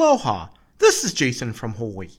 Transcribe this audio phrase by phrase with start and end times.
[0.00, 0.46] Aloha!
[0.78, 2.10] This is Jason from Hawaii.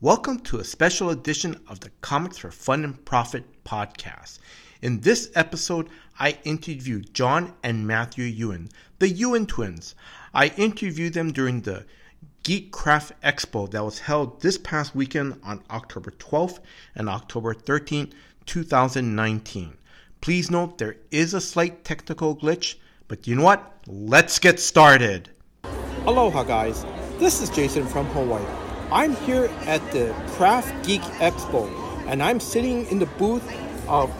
[0.00, 4.40] Welcome to a special edition of the Comics for Fun and Profit podcast.
[4.82, 5.88] In this episode,
[6.18, 9.94] I interviewed John and Matthew Ewan, the Ewan twins.
[10.34, 11.86] I interviewed them during the
[12.42, 16.58] Geek Craft Expo that was held this past weekend on October 12th
[16.96, 18.14] and October 13th,
[18.46, 19.76] 2019.
[20.20, 22.74] Please note there is a slight technical glitch,
[23.06, 23.74] but you know what?
[23.86, 25.30] Let's get started.
[26.04, 26.84] Aloha, guys.
[27.18, 28.44] This is Jason from Hawaii.
[28.92, 31.68] I'm here at the Craft Geek Expo,
[32.06, 33.42] and I'm sitting in the booth
[33.88, 34.14] of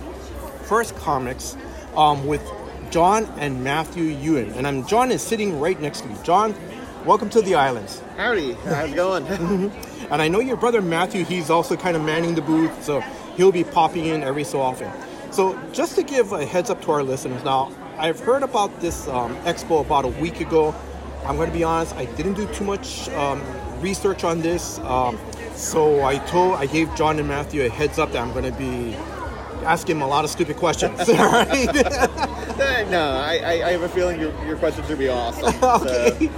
[0.66, 1.56] First Comics
[1.94, 2.42] um, with
[2.90, 4.50] John and Matthew Ewan.
[4.54, 6.16] And I'm John is sitting right next to me.
[6.24, 6.56] John,
[7.04, 8.02] welcome to the islands.
[8.16, 9.70] Howdy, how's it going?
[10.10, 12.98] And I know your brother Matthew, he's also kind of manning the booth, so
[13.36, 14.90] he'll be popping in every so often.
[15.30, 19.06] So, just to give a heads up to our listeners now, I've heard about this
[19.06, 20.74] um, expo about a week ago.
[21.24, 23.42] I'm going to be honest, I didn't do too much um,
[23.80, 24.78] research on this.
[24.80, 25.18] Um,
[25.54, 28.58] so, I told, I gave John and Matthew a heads up that I'm going to
[28.58, 28.94] be
[29.64, 31.08] asking them a lot of stupid questions.
[31.08, 31.68] right?
[32.58, 35.44] Eh, no, I, I, have a feeling your, your questions will be awesome.
[35.62, 36.16] okay.
[36.18, 36.28] So,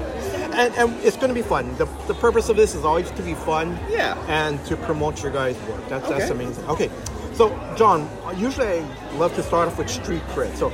[0.53, 1.75] And, and it's going to be fun.
[1.77, 3.79] The, the purpose of this is always to be fun.
[3.89, 4.23] Yeah.
[4.29, 5.89] And to promote your guys' work.
[5.89, 6.63] That's, that's amazing.
[6.67, 6.91] Okay.
[7.33, 8.07] So, John,
[8.37, 10.55] usually I love to start off with street cred.
[10.57, 10.69] So,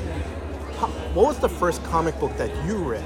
[1.15, 3.05] what was the first comic book that you read?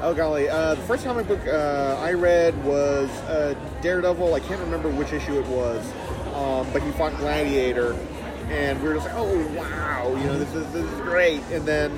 [0.00, 4.34] Oh golly, uh, the first comic book uh, I read was uh, Daredevil.
[4.34, 5.84] I can't remember which issue it was,
[6.34, 7.92] um, but he fought Gladiator,
[8.48, 11.42] and we were just like, oh wow, you know, this is this is great.
[11.50, 11.90] And then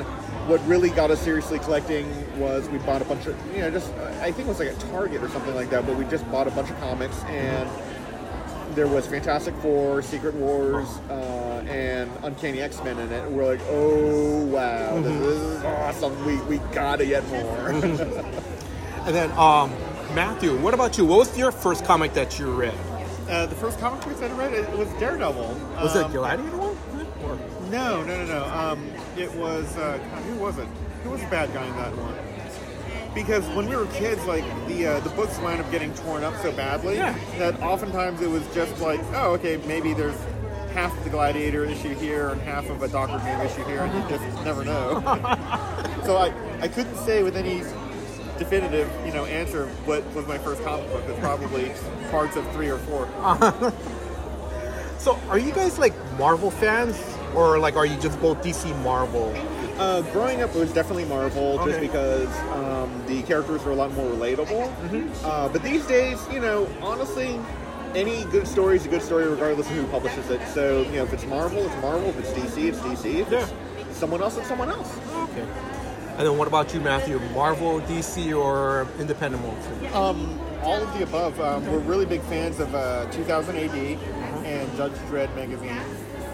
[0.48, 2.06] what really got us seriously collecting
[2.38, 4.74] was we bought a bunch of, you know, just I think it was like a
[4.74, 7.68] Target or something like that, but we just bought a bunch of comics and.
[8.74, 13.24] There was Fantastic Four, Secret Wars, uh, and Uncanny X Men in it.
[13.24, 16.24] And we're like, oh wow, this, this is awesome.
[16.26, 17.72] We, we gotta get more.
[19.04, 19.72] And then, um,
[20.14, 21.04] Matthew, what about you?
[21.04, 22.72] What was your first comic that you read?
[23.28, 25.58] Uh, the first comic book that I read it was Daredevil.
[25.82, 27.06] Was it Um, Gladiator one?
[27.28, 27.36] Or-
[27.68, 28.44] No, no, no, no.
[28.44, 30.68] Um, it was uh, God, who was it?
[31.02, 32.14] Who was the bad guy in that one?
[33.14, 36.34] Because when we were kids, like the uh, the books wound up getting torn up
[36.42, 37.16] so badly Yeah.
[37.38, 40.16] that oftentimes it was just like, oh, okay, maybe there's
[40.72, 44.16] half the Gladiator issue here and half of a Doctor Doom issue here, and you
[44.18, 45.00] just never know.
[46.06, 47.58] so I I couldn't say with any
[48.38, 51.04] definitive, you know, answer what was my first comic book.
[51.06, 51.70] It's probably
[52.10, 53.08] parts of three or four.
[54.98, 56.96] So, are you guys like Marvel fans?
[57.34, 59.34] Or like, are you just both DC Marvel?
[59.82, 63.92] Uh, growing up, it was definitely Marvel, just because um, the characters were a lot
[63.94, 64.70] more relatable.
[65.24, 67.38] Uh, but these days, you know, honestly.
[67.94, 70.40] Any good story is a good story, regardless of who publishes it.
[70.48, 72.08] So, you know, if it's Marvel, it's Marvel.
[72.08, 73.16] If it's DC, it's DC.
[73.16, 73.52] If it's
[73.98, 74.98] someone else, it's someone else.
[75.14, 75.46] Okay.
[76.16, 77.18] And then, what about you, Matthew?
[77.34, 79.94] Marvel, DC, or independent movies?
[79.94, 81.38] Um, all of the above.
[81.38, 83.74] Um, we're really big fans of uh, 2000 AD
[84.46, 85.80] and Judge Dredd magazine.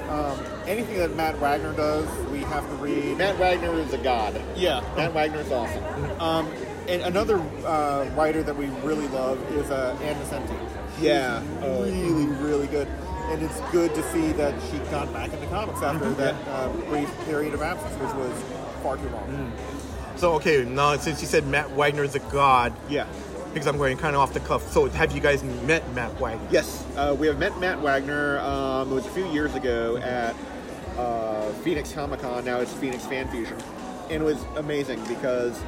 [0.09, 3.19] Um, anything that Matt Wagner does, we have to read.
[3.19, 4.41] Matt Wagner is a god.
[4.57, 4.81] Yeah.
[4.97, 5.85] Matt Wagner is awesome.
[6.21, 6.51] Um,
[6.89, 10.59] and another uh, writer that we really love is uh, Ann Nocenti.
[11.01, 11.43] Yeah.
[11.63, 12.89] Oh, really, really good.
[13.31, 17.11] And it's good to see that she got back into comics after that uh, brief
[17.27, 18.43] period of absence, which was
[18.83, 19.53] far too long.
[20.17, 23.07] So, okay, now since you said Matt Wagner is a god, Yeah.
[23.53, 24.71] Because I'm going kind of off the cuff.
[24.73, 26.49] So, have you guys met Matt Wagner?
[26.51, 28.39] Yes, uh, we have met Matt Wagner.
[28.41, 30.35] Um, it was a few years ago at
[30.97, 32.45] uh, Phoenix Comic Con.
[32.45, 33.57] Now it's Phoenix Fan Fusion,
[34.11, 35.61] and it was amazing because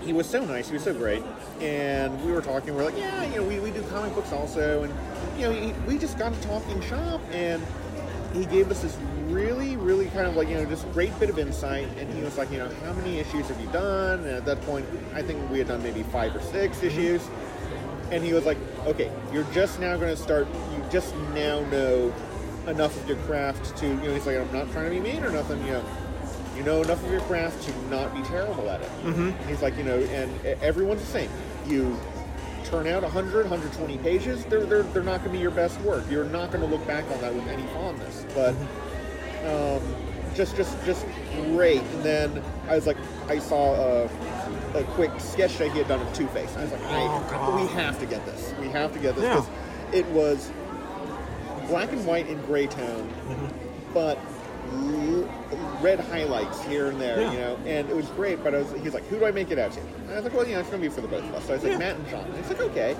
[0.00, 0.68] he was so nice.
[0.68, 1.22] He was so great,
[1.60, 2.74] and we were talking.
[2.74, 4.94] We are like, yeah, you know, we, we do comic books also, and
[5.36, 7.62] you know, he, we just got to talking shop, and
[8.32, 8.96] he gave us this
[9.36, 11.88] really, really kind of like you know just great bit of insight.
[11.98, 14.20] And he was like, you know, how many issues have you done?
[14.20, 17.22] And at that point, I think we had done maybe five or six issues
[18.10, 20.46] and he was like, "Okay, you're just now going to start.
[20.72, 22.14] You just now know
[22.66, 25.24] enough of your craft to, you know." He's like, "I'm not trying to be mean
[25.24, 25.58] or nothing.
[25.66, 25.84] You know,
[26.56, 29.48] you know enough of your craft to not be terrible at it." Mm-hmm.
[29.48, 31.30] He's like, you know, and everyone's the same.
[31.66, 31.98] You
[32.64, 34.44] turn out 100, 120 pages.
[34.44, 36.04] They're they're, they're not going to be your best work.
[36.10, 38.24] You're not going to look back on that with any fondness.
[38.34, 38.54] But
[39.44, 39.82] um,
[40.34, 41.06] just just just
[41.52, 41.80] great.
[41.82, 42.96] And then I was like,
[43.28, 44.04] I saw a,
[44.74, 46.54] a quick sketch that he had done of Two Face.
[46.56, 48.52] I was like, I, we have to get this.
[48.60, 49.34] We have to get this Yeah.
[49.34, 49.48] because
[49.94, 50.50] it was
[51.68, 53.10] black and white in gray tone,
[53.94, 54.18] but
[55.80, 57.32] red highlights here and there, Yeah.
[57.32, 57.56] you know.
[57.66, 58.42] And it was great.
[58.42, 59.80] But I was, he was like, who do I make it out to?
[59.80, 61.34] And I was like, well, you know, it's going to be for the both of
[61.34, 61.44] us.
[61.46, 61.78] So I was like, Yeah.
[61.78, 62.24] Matt and John.
[62.24, 62.96] And he's like, okay.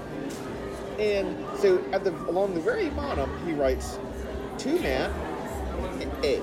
[0.98, 3.98] And so at the along the very bottom, he writes
[4.58, 5.10] to Matt,
[6.24, 6.36] A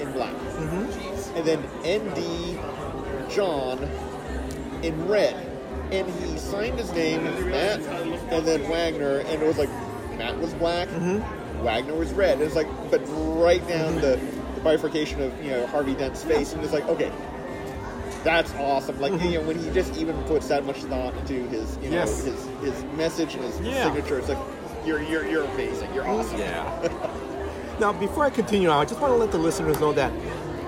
[0.00, 1.36] in black, mm-hmm.
[1.36, 3.78] and then ND John
[4.82, 5.34] in red.
[5.92, 9.68] and he signed his name Matt, and then Wagner, and it was like
[10.18, 11.62] Matt was black, mm-hmm.
[11.62, 12.40] Wagner was red.
[12.40, 14.00] It was like, but right down mm-hmm.
[14.00, 17.12] the, the bifurcation of you know Harvey Dent's face, and it's like, okay,
[18.24, 18.98] that's awesome.
[19.00, 21.96] Like you know when he just even puts that much thought into his you know
[21.96, 22.24] Yes.
[22.24, 23.84] his his message and his Yeah.
[23.92, 24.38] signature, it's like
[24.86, 25.92] you're you're you're amazing.
[25.94, 26.38] You're awesome.
[26.38, 26.88] Yeah.
[27.80, 30.12] now, before I continue on, I just want to let the listeners know that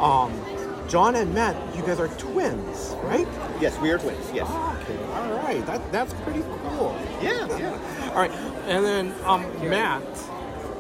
[0.01, 0.33] um,
[0.89, 3.27] John and Matt, you guys are twins, right?
[3.61, 4.31] Yes, we are twins.
[4.33, 4.49] Yes.
[4.49, 5.05] Okay.
[5.12, 5.65] All right.
[5.67, 6.97] That that's pretty cool.
[7.23, 7.47] Yeah.
[7.56, 8.11] Yeah.
[8.11, 8.31] All right.
[8.67, 10.03] And then um, Matt,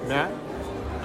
[0.06, 0.32] Matt,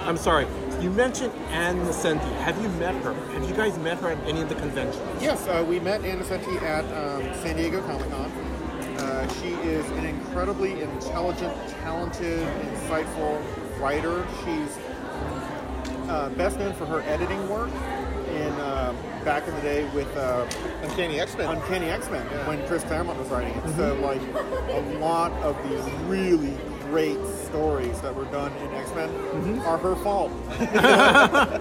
[0.00, 0.46] I'm sorry.
[0.80, 2.32] You mentioned Ann Nocenti.
[2.40, 3.12] Have you met her?
[3.12, 5.22] Have you guys met her at any of the conventions?
[5.22, 8.30] Yes, uh, we met Ann Nocenti at um, San Diego Comic Con.
[8.98, 13.42] Uh, she is an incredibly intelligent, talented, insightful
[13.78, 14.26] writer.
[14.44, 14.78] She's
[16.10, 17.70] uh, best known for her editing work
[18.30, 20.46] in uh, back in the day with uh,
[20.82, 21.48] Uncanny X Men.
[21.56, 23.76] Uncanny X-Men when Chris Claremont was writing it.
[23.76, 24.20] So like
[24.70, 26.56] a lot of these really
[26.90, 30.32] great stories that were done in X-Men are her fault.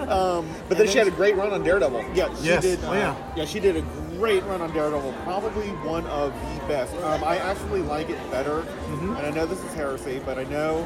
[0.09, 2.03] um, But then she had a great run on Daredevil.
[2.15, 2.61] yeah, she Yes.
[2.63, 2.79] did.
[2.83, 3.15] Oh, uh, yeah.
[3.35, 3.81] yeah, she did a
[4.19, 5.13] great run on Daredevil.
[5.23, 6.93] Probably one of the best.
[6.97, 9.15] Um, I actually like it better, Mm-hmm.
[9.15, 10.85] and I know this is heresy, but I know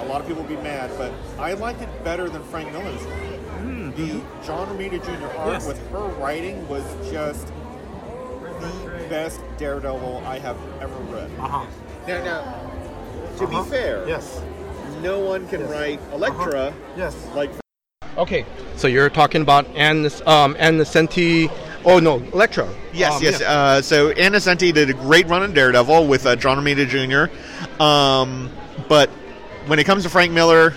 [0.00, 3.02] a lot of people will be mad, but I like it better than Frank Miller's.
[3.96, 5.10] The John Romita Jr.
[5.10, 5.50] art Mm-hmm.
[5.50, 5.66] Yes.
[5.66, 7.46] with her writing was just
[8.60, 11.30] the best Daredevil I have ever read.
[11.38, 11.66] Uh huh.
[12.08, 12.42] Now, now,
[13.38, 13.62] to Uh-huh.
[13.64, 14.40] be fair, Yes.
[15.02, 17.14] no one can write Elektra Yes.
[17.34, 17.50] like
[18.16, 18.46] Okay,
[18.76, 21.50] so you're talking about Anne, um, Ann Nocenti.
[21.88, 22.68] Oh no, Elektra.
[22.92, 23.40] Yes, Um, yes.
[23.40, 23.50] yeah.
[23.52, 27.82] Uh, so Ann Nocenti did a great run on Daredevil with uh, John Romita Jr.
[27.82, 28.50] Um,
[28.88, 29.08] but
[29.66, 30.74] when it comes to Frank Miller,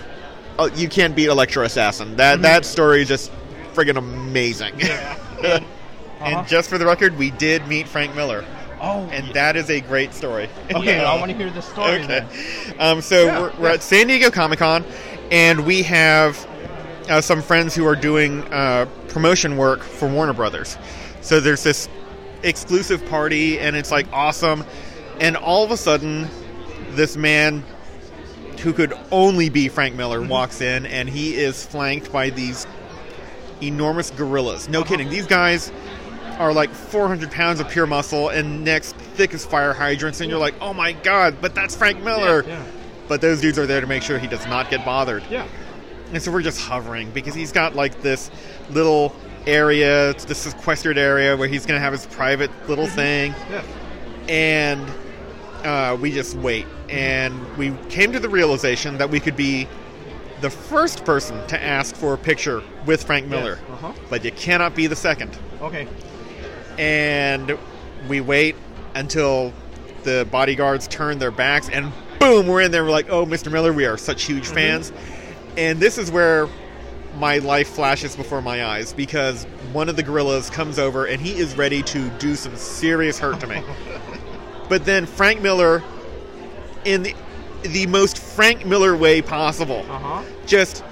[0.58, 2.16] uh, you can't beat Elektra Assassin.
[2.16, 3.32] That that story is just
[3.74, 4.72] friggin' amazing.
[6.20, 8.44] and just for the record, we did meet Frank Miller,
[8.80, 10.48] Oh, and that is a great story.
[10.72, 11.04] okay.
[11.04, 12.02] I want to hear the story.
[12.02, 12.06] okay.
[12.06, 12.74] Then.
[12.80, 14.84] Um, so Yeah, we're, we're at San Diego Comic Con,
[15.30, 16.46] and we have
[17.08, 20.76] uh, some friends who are doing uh, promotion work for Warner Brothers.
[21.20, 21.88] So there's this
[22.42, 24.64] exclusive party, and it's like awesome.
[25.20, 26.28] And all of a sudden,
[26.90, 27.62] this man
[28.60, 30.30] who could only be Frank Miller mm-hmm.
[30.30, 32.66] walks in, and he is flanked by these
[33.62, 34.68] enormous gorillas.
[34.68, 35.06] No kidding.
[35.06, 35.16] Uh-huh.
[35.16, 35.72] These guys
[36.38, 40.38] are like 400 pounds of pure muscle and necks thick as fire hydrants, and you're
[40.38, 42.44] like, oh my god, but that's Frank Miller.
[42.46, 42.64] Yeah.
[43.08, 45.24] But those dudes are there to make sure he does not get bothered.
[45.28, 45.46] Yeah.
[46.12, 48.30] And so we're just hovering because he's got like this
[48.70, 49.14] little
[49.46, 53.34] area, it's this sequestered area where he's going to have his private little thing.
[53.50, 53.62] Yeah.
[54.28, 54.90] And
[55.64, 56.66] uh, we just wait.
[56.88, 59.68] And we came to the realization that we could be
[60.40, 63.58] the first person to ask for a picture with Frank Miller.
[63.70, 63.92] Uh-huh.
[64.08, 65.36] But you cannot be the second.
[65.60, 65.86] Okay.
[66.78, 67.58] And
[68.08, 68.56] we wait
[68.94, 69.52] until
[70.02, 72.84] the bodyguards turn their backs, and boom, we're in there.
[72.84, 73.52] We're like, oh, Mr.
[73.52, 74.92] Miller, we are such huge fans.
[75.56, 76.48] And this is where
[77.18, 81.32] my life flashes before my eyes because one of the gorillas comes over and he
[81.38, 83.62] is ready to do some serious hurt to me.
[84.68, 85.82] but then Frank Miller,
[86.84, 87.14] in the
[87.62, 90.22] the most Frank Miller way possible, Uh huh.
[90.46, 90.82] just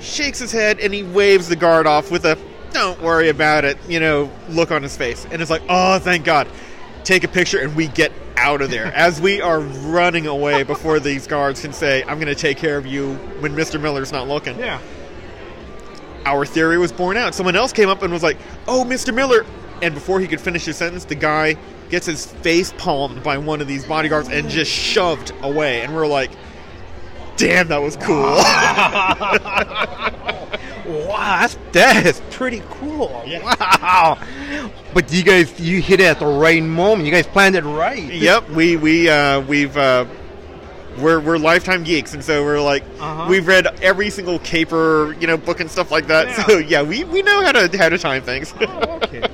[0.00, 2.36] shakes his head and he waves the guard off with a
[2.72, 6.24] "Don't worry about it," you know, look on his face, and it's like, "Oh, thank
[6.24, 6.48] God!"
[7.04, 10.98] Take a picture and we get out of there as we are running away before
[10.98, 13.80] these guards can say, "I'm going to take care of you when Mr.
[13.80, 14.80] Miller's not looking." Yeah.
[16.24, 17.34] Our theory was borne out.
[17.34, 19.14] Someone else came up and was like, "Oh, Mr.
[19.14, 19.44] Miller,"
[19.82, 21.56] and before he could finish his sentence, the guy
[21.90, 26.06] gets his face palmed by one of these bodyguards and just shoved away, and we're
[26.06, 26.30] like.
[27.36, 28.38] Damn, that was cool.
[30.86, 33.22] Wow, that's, that is pretty cool.
[33.26, 33.42] Yeah.
[33.42, 34.18] Wow.
[34.92, 37.06] But you guys, you hit it at the right moment.
[37.06, 38.02] You guys planned it right.
[38.02, 40.04] yep, we we uh, we've uh,
[40.98, 43.26] we're we're lifetime geeks, and so we're like Uh-huh.
[43.28, 46.26] we've read every single caper, you know, book and stuff like that.
[46.28, 46.44] Yeah.
[46.46, 48.52] So yeah, we, we know how to how to time things.
[48.60, 49.22] okay.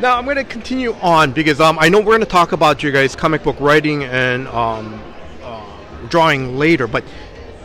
[0.00, 2.82] Now I'm going to continue on because um, I know we're going to talk about
[2.82, 5.00] your guys' comic book writing and um,
[5.42, 5.64] uh,
[6.08, 7.04] drawing later, but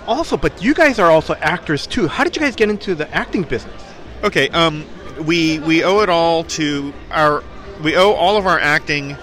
[0.06, 2.08] also, but you guys are also actors too.
[2.08, 3.84] How did you guys get into the acting business?
[4.24, 4.86] okay, um,
[5.26, 7.44] we we owe it all to our
[7.84, 9.18] we owe all of our acting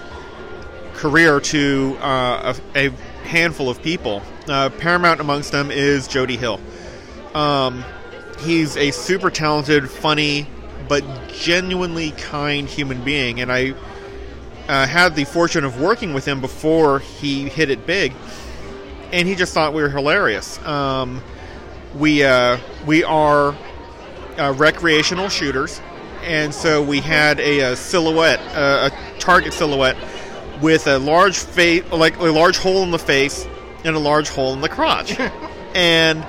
[0.95, 2.93] career to uh, a, a
[3.27, 4.21] handful of people.
[4.47, 6.59] Uh, paramount amongst them is Jody Hill.
[7.33, 7.83] Um,
[8.39, 10.47] he's a super talented, funny,
[10.87, 13.73] but genuinely kind human being, and I
[14.67, 18.13] uh, had the fortune of working with him before he hit it big,
[19.11, 20.59] and he just thought we were hilarious.
[20.65, 21.21] Um,
[21.95, 23.55] we uh, we are
[24.37, 25.81] uh, recreational shooters,
[26.23, 29.97] and so we had a, a silhouette, a, a target silhouette,
[30.61, 33.47] with a large face, like a large hole in the face
[33.83, 35.19] and a large hole in the crotch,
[35.75, 36.25] and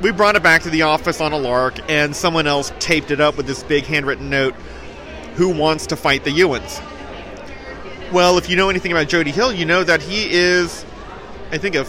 [0.00, 3.20] we brought it back to the office on a lark, and someone else taped it
[3.20, 4.54] up with this big handwritten note:
[5.34, 6.82] "Who wants to fight the Ewans?"
[8.12, 10.84] Well, if you know anything about Jody Hill, you know that he is,
[11.52, 11.84] I think, a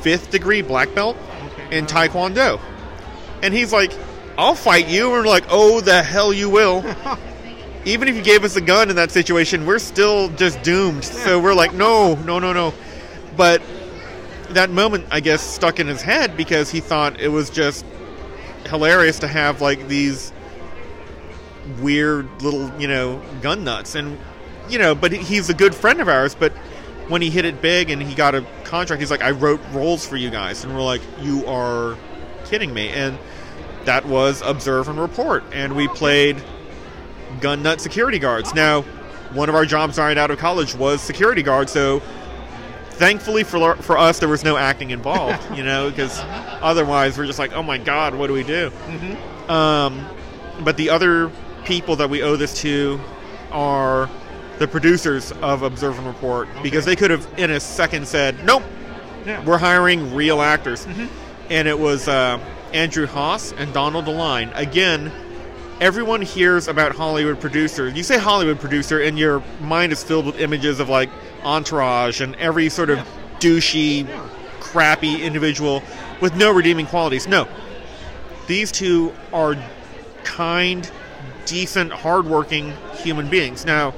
[0.00, 1.16] fifth degree black belt
[1.70, 2.58] in Taekwondo.
[3.42, 3.92] And he's like,
[4.38, 5.12] I'll fight you.
[5.14, 6.82] And we're like, oh, the hell you will.
[7.84, 11.04] Even if you gave us a gun in that situation, we're still just doomed.
[11.04, 12.74] So we're like, no, no, no, no.
[13.36, 13.62] But
[14.50, 17.84] that moment, I guess, stuck in his head because he thought it was just
[18.66, 20.32] hilarious to have like these
[21.80, 23.94] weird little, you know, gun nuts.
[23.94, 24.18] And,
[24.68, 26.34] you know, but he's a good friend of ours.
[26.34, 26.52] But
[27.08, 30.06] when he hit it big and he got a contract, he's like, I wrote roles
[30.06, 30.64] for you guys.
[30.64, 31.96] And we're like, you are
[32.44, 32.88] kidding me.
[32.88, 33.18] And
[33.84, 35.44] that was Observe and Report.
[35.52, 36.42] And we played
[37.40, 38.54] gun nut security guards.
[38.54, 38.82] Now,
[39.32, 42.00] one of our jobs right out of college was security guard, so
[42.92, 46.18] thankfully for for us there was no acting involved, you know, because
[46.62, 48.70] otherwise we're just like, oh my god, what do we do?
[48.70, 49.50] Mm-hmm.
[49.50, 50.06] Um,
[50.64, 51.30] but the other
[51.64, 52.98] people that we owe this to
[53.52, 54.08] are
[54.58, 58.62] the producers of Observe and Report because they could have in a second said, nope,
[59.24, 59.44] Yeah.
[59.44, 60.86] we're hiring real actors,
[61.48, 62.40] and it was uh,
[62.74, 64.50] Andrew Haas and Donald DeLine.
[64.56, 65.12] Again,
[65.80, 67.94] everyone hears about Hollywood producers.
[67.94, 71.10] You say Hollywood producer, and your mind is filled with images of like
[71.42, 72.98] Entourage and every sort of
[73.38, 74.06] douchey,
[74.60, 75.82] crappy individual
[76.20, 77.26] with no redeeming qualities.
[77.28, 77.46] No,
[78.46, 79.56] these two are
[80.24, 80.90] kind,
[81.46, 83.64] decent, hardworking human beings.
[83.64, 83.94] Now,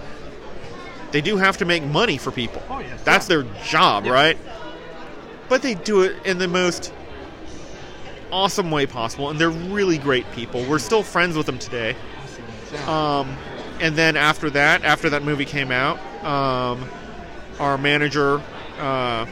[1.13, 2.63] they do have to make money for people.
[2.69, 3.03] Oh, yes.
[3.03, 4.39] That's their job, right?
[5.49, 6.93] But they do it in the most
[8.33, 10.65] awesome way possible, and they're really great people.
[10.65, 11.97] We're still friends with them today.
[12.87, 13.37] Um,
[13.81, 16.89] and then after that, after that movie came out, um,
[17.59, 18.43] our manager,
[18.79, 19.27] uh,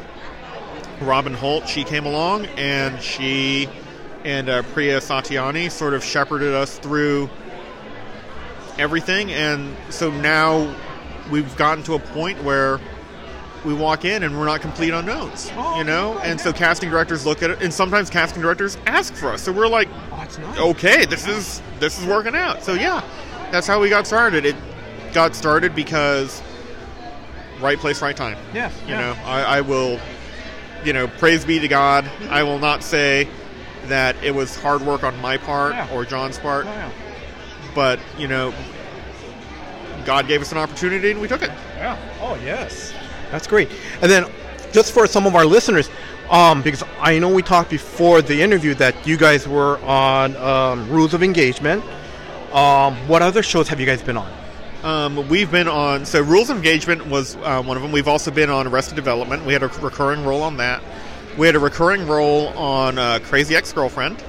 [1.00, 3.68] Robin Holt, she came along and she
[4.24, 7.30] and uh, Priya Satyani sort of shepherded us through
[8.78, 9.30] everything.
[9.30, 10.74] And so now
[11.30, 12.80] we've gotten to a point where
[13.64, 16.14] we walk in and we're not complete unknowns, Oh, you know?
[16.18, 19.42] okay, And so casting directors look at it, and sometimes casting directors ask for us.
[19.42, 19.88] So we're like,
[20.58, 22.62] Oh, okay, this is this is working out.
[22.62, 23.02] So yeah,
[23.50, 24.44] that's how we got started.
[24.44, 24.56] It
[25.12, 26.42] got started because
[27.60, 28.36] right place, right time.
[28.54, 29.00] Yes, You yeah.
[29.00, 29.98] know, I, I will,
[30.84, 32.04] you know, praise be to God.
[32.04, 32.32] Mm-hmm.
[32.32, 33.26] I will not say
[33.86, 35.92] that it was hard work on my part Yeah.
[35.92, 36.90] or John's part, Oh, yeah.
[37.74, 38.52] but you know,
[40.04, 41.50] God gave us an opportunity and we took it.
[41.76, 41.96] Yeah.
[42.20, 42.92] Oh, yes.
[43.30, 43.70] That's great.
[44.02, 44.26] And then,
[44.72, 45.88] just for some of our listeners,
[46.30, 50.90] um, because I know we talked before the interview that you guys were on um,
[50.90, 51.82] Rules of Engagement.
[52.52, 54.32] Um, what other shows have you guys been on?
[54.82, 57.92] Um, we've been on so Rules of Engagement was uh, one of them.
[57.92, 59.44] We've also been on Arrested Development.
[59.44, 60.82] We had a recurring role on that.
[61.36, 64.22] We had a recurring role on uh, Crazy Ex Girlfriend.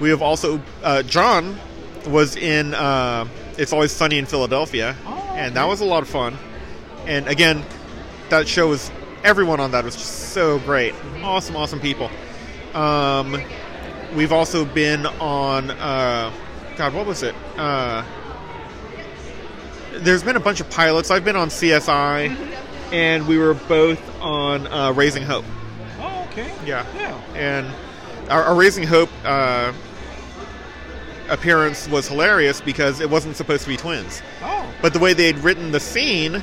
[0.00, 1.58] We have also uh, John
[2.06, 3.26] was in uh,
[3.56, 4.94] It's Always Sunny in Philadelphia,
[5.30, 6.36] and that was a lot of fun.
[7.06, 7.64] And again,
[8.30, 8.90] that show was
[9.24, 12.10] everyone on that was just so great, awesome, awesome people.
[12.74, 13.42] Um,
[14.14, 16.32] we've also been on uh,
[16.78, 17.34] God, what was it?
[17.56, 18.04] Uh,
[19.94, 21.10] there's been a bunch of pilots.
[21.10, 22.36] I've been on CSI,
[22.92, 25.44] and we were both on uh, Raising Hope.
[25.98, 26.52] Oh, okay.
[26.64, 26.86] Yeah.
[26.94, 27.20] Yeah.
[27.34, 27.66] And
[28.30, 29.72] our, our Raising Hope uh,
[31.28, 34.22] appearance was hilarious because it wasn't supposed to be twins.
[34.42, 34.72] Oh.
[34.80, 36.42] But the way they'd written the scene,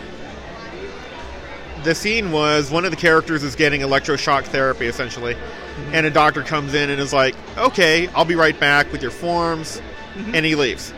[1.85, 5.93] the scene was one of the characters is getting electroshock therapy essentially, mm-hmm.
[5.93, 9.11] and a doctor comes in and is like, "Okay, I'll be right back with your
[9.11, 9.81] forms,"
[10.15, 10.35] mm-hmm.
[10.35, 10.93] and he leaves.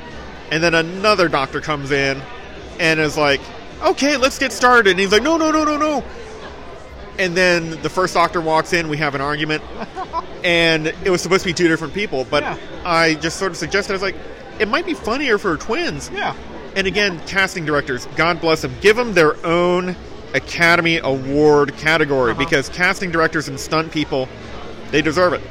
[0.49, 2.21] And then another doctor comes in
[2.79, 3.41] and is like,
[3.83, 6.03] "Okay, let's get started." And he's like, "No, no, no, no, no."
[7.19, 9.63] And then the first doctor walks in, we have an argument,
[10.43, 12.57] and it was supposed to be two different people, but Yeah.
[12.85, 14.15] I just sort of suggested, I was like,
[14.59, 16.11] it might be funnier for twins.
[16.13, 16.35] Yeah.
[16.75, 19.95] And again, casting directors, God bless them, give them their own
[20.33, 22.39] Academy Award category Uh-huh.
[22.39, 24.27] because casting directors and stunt people,
[24.91, 25.41] they deserve it.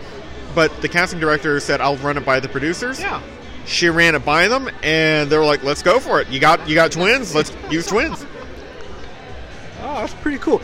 [0.54, 3.21] But the casting director said, "I'll run it by the producers." Yeah.
[3.66, 6.28] She ran it by them, and they were like, "Let's go for it.
[6.28, 7.35] You got you got twins.
[7.35, 8.25] Let's use twins."
[9.83, 10.61] Oh, that's pretty cool.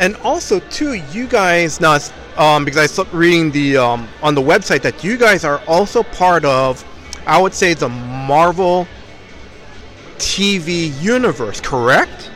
[0.00, 1.98] And also, too, you guys now,
[2.36, 6.02] um, because I saw reading the um, on the website that you guys are also
[6.02, 6.84] part of,
[7.26, 8.86] I would say the Marvel
[10.18, 12.30] TV universe, correct?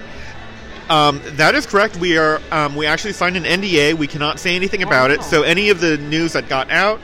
[0.89, 1.97] Um, that is correct.
[1.97, 3.95] We are um, we actually signed an NDA.
[3.95, 5.19] We cannot say anything about it.
[5.21, 5.25] wow.
[5.27, 7.01] So any of the news that got out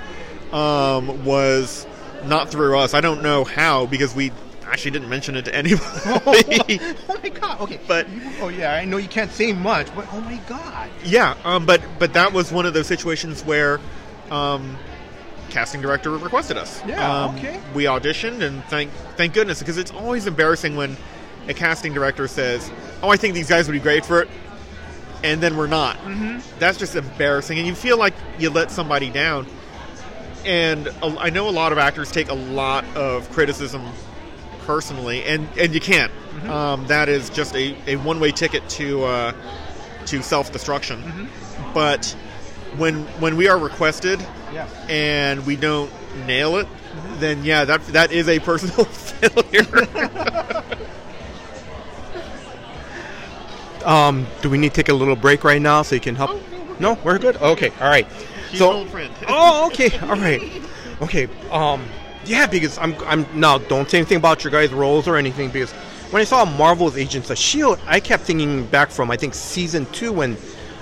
[0.53, 1.87] um, was
[2.25, 2.95] not through us.
[2.95, 4.31] I don't know how because we
[4.65, 5.85] actually didn't mention it to anybody.
[6.07, 7.61] oh my god.
[7.63, 7.81] Okay.
[7.89, 8.07] But-
[8.41, 10.89] oh yeah, I know you can't say much, but oh my god.
[11.05, 13.81] yeah, um, but but that was one of those situations where
[14.31, 14.79] um,
[15.51, 16.81] casting director requested us.
[16.87, 17.61] Yeah, Um, okay.
[17.75, 20.97] We auditioned, and thank thank goodness because it's always embarrassing when
[21.49, 22.71] a casting director says,
[23.03, 24.29] "Oh, I think these guys would be great for it,"
[25.23, 25.97] and then we're not.
[25.99, 26.41] Mm-hmm.
[26.59, 29.47] That's just embarrassing, and you feel like you let somebody down.
[30.45, 33.83] And I know a lot of actors take a lot of criticism
[34.67, 36.11] personally, and, and you can't.
[36.49, 39.33] Um, that is just a, a one way ticket to uh,
[40.07, 41.29] to self destruction.
[41.75, 42.07] But
[42.77, 44.19] when when we are requested
[44.53, 44.67] Yeah.
[44.89, 45.93] and we don't
[46.27, 46.67] nail it,
[47.19, 50.65] then yeah, that that is a personal failure.
[53.83, 56.41] Um, do we need to take a little break right now so you can help?
[56.81, 57.37] no, we're good.
[57.37, 58.07] Okay, all right.
[58.51, 59.13] She's so, old friend.
[59.29, 60.43] oh, okay, all right,
[61.01, 61.29] okay.
[61.51, 61.85] Um,
[62.25, 63.59] yeah, because I'm, I'm now.
[63.59, 65.73] Don't say anything about your guys' roles or anything because
[66.13, 69.87] when I saw Marvel's Agents of Shield, I kept thinking back from I think season
[69.87, 70.37] two when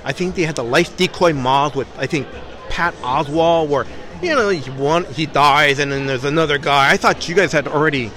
[0.04, 2.26] I think they had the life decoy mod with I think
[2.68, 3.86] Pat Oswalt where
[4.22, 6.90] you know he one he dies and then there's another guy.
[6.90, 8.10] I thought you guys had already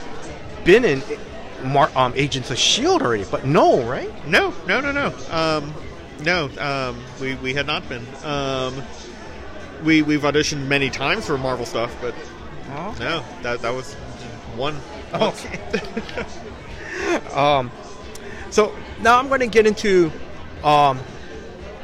[0.66, 1.04] been in
[1.63, 4.12] Mar- um, Agents of Shield already, but no, right?
[4.27, 5.13] No, no, no, no.
[5.32, 5.74] Um,
[6.24, 8.05] no, um, we, we had not been.
[8.24, 8.82] Um,
[9.84, 12.15] we we've auditioned many times for Marvel stuff, but
[13.00, 13.93] no, that that was
[14.55, 14.77] one.
[15.13, 15.46] once.
[17.34, 17.70] Um,
[18.50, 20.12] so now I'm going to get into
[20.63, 21.00] um,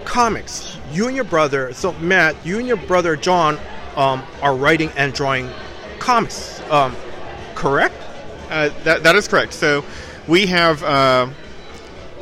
[0.06, 0.78] comics.
[0.92, 3.60] You and your brother, so Matt, you and your brother John
[3.96, 5.50] um, are writing and drawing
[6.00, 6.96] comics, um,
[7.56, 7.96] correct?
[8.50, 9.54] Uh, that that is correct.
[9.54, 9.86] So
[10.28, 11.30] we have uh,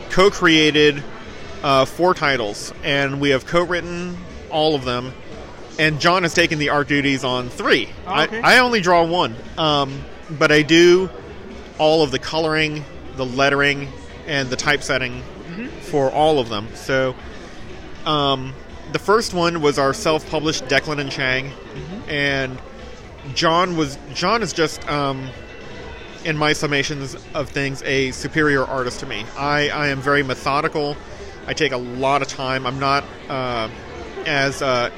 [0.10, 1.03] co-created
[1.63, 4.17] uh, four titles, and we have co-written
[4.51, 5.13] all of them.
[5.79, 7.89] And John has taken the art duties on three.
[8.07, 8.41] Oh, okay.
[8.41, 10.03] I, I only draw one, um,
[10.39, 11.10] but I do
[11.77, 12.84] all of the coloring,
[13.15, 13.88] the lettering,
[14.25, 15.22] and the typesetting
[15.81, 16.67] for all of them.
[16.74, 17.15] So
[18.05, 18.53] um,
[18.91, 21.51] the first one was our self-published Declan and Chang,
[22.07, 22.59] and
[23.35, 25.29] John was John is just um,
[26.25, 29.25] in my summations of things a superior artist to me.
[29.38, 30.96] I, I am very methodical.
[31.46, 32.66] I take a lot of time.
[32.66, 33.70] I'm not uh,
[34.25, 34.92] as uh,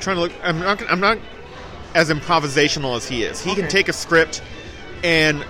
[0.00, 0.32] trying to look.
[0.42, 0.90] I'm not.
[0.90, 1.18] I'm not
[1.94, 3.40] as improvisational as he is.
[3.40, 4.42] He can take a script
[5.02, 5.44] and.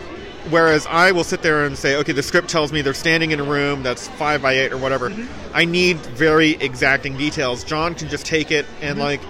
[0.51, 3.41] Whereas I will sit there and say, okay, the script tells me they're standing in
[3.41, 5.13] a room that's five by eight or whatever.
[5.53, 7.65] I need very exacting details.
[7.65, 9.21] John can just take it and like,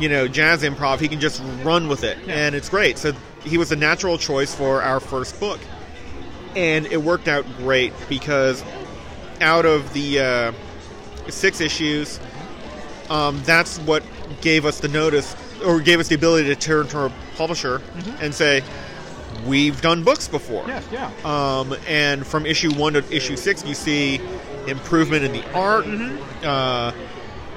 [0.00, 0.98] you know, jazz improv.
[0.98, 2.98] He can just run with it, and it's great.
[2.98, 3.12] So
[3.44, 5.60] he was a natural choice for our first book,
[6.56, 8.64] and it worked out great because
[9.40, 10.52] out of the uh,
[11.28, 12.20] six issues,
[13.10, 14.02] um, that's what
[14.40, 17.80] gave us the notice or gave us the ability to turn to a publisher
[18.20, 18.62] and say,
[19.46, 21.10] "We've done books before." yeah.
[21.24, 24.20] Um, and from issue one to issue six, you see
[24.66, 25.86] improvement in the art.
[26.44, 26.92] Uh,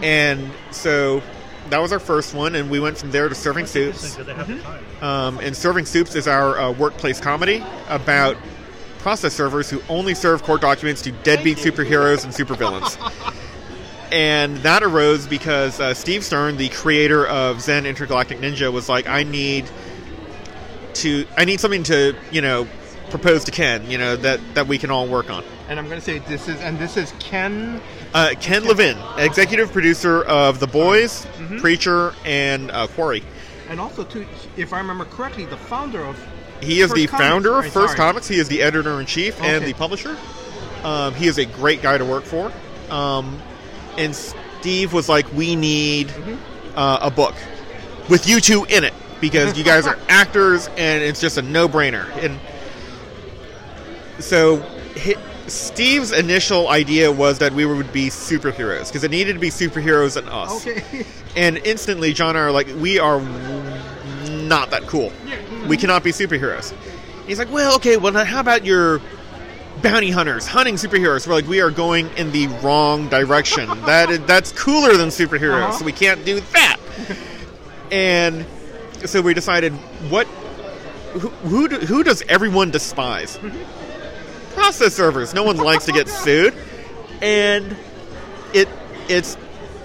[0.02, 1.22] and so
[1.72, 4.20] that was our first one, and we went from there to Serving Supes.
[5.02, 8.36] Um, and Serving Supes is our uh, workplace comedy about
[9.00, 12.98] process servers who only serve court documents to deadbeat superheroes and supervillains.
[14.12, 19.08] and that arose because uh, Steve Stern, the creator of Zen Intergalactic Ninja, was like,
[19.08, 19.70] I need
[20.96, 22.68] to, I need something to, you know,
[23.10, 25.44] propose to Ken, you know, that, that we can all work on.
[25.70, 27.82] And I'm going to say this is, and this is Ken.
[28.14, 31.26] Uh, Ken Levin, executive producer of The Boys,
[31.60, 33.24] Preacher, and uh, Quarry.
[33.70, 34.26] And also, too,
[34.58, 36.22] if I remember correctly, the founder of.
[36.62, 37.98] He is First the Comics, founder of right, First sorry.
[37.98, 38.28] Comics.
[38.28, 40.18] He is the editor in chief and the publisher.
[40.84, 42.52] Um, he is a great guy to work for.
[42.90, 43.40] Um,
[43.98, 46.78] and Steve was like, "We need Mm-hmm.
[46.78, 47.34] uh, a book
[48.10, 52.06] with you two in it because you guys are actors, and it's just a no-brainer."
[52.24, 52.40] And
[54.20, 54.58] so,
[55.52, 60.18] Steve's initial idea was that we would be superheroes because it needed to be superheroes
[60.18, 60.66] and us.
[60.68, 61.06] Okay.
[61.34, 63.22] And instantly, John and I are like, we are
[64.30, 65.14] not that cool.
[65.66, 66.74] We cannot be superheroes.
[67.26, 69.00] He's like, well, okay, well, then how about your
[69.82, 71.26] bounty hunters, hunting superheroes?
[71.26, 73.68] We're like, we are going in the wrong direction.
[73.86, 75.72] that is, that's cooler than superheroes, Uh-huh.
[75.72, 76.78] so we can't do that.
[77.92, 78.46] and
[79.06, 79.72] so we decided,
[80.10, 80.28] what?
[81.14, 83.40] Who, who, do, who does everyone despise?
[84.54, 85.34] Process servers.
[85.34, 86.54] No one likes to get sued,
[87.22, 87.76] and
[88.54, 88.68] it
[89.10, 89.38] it's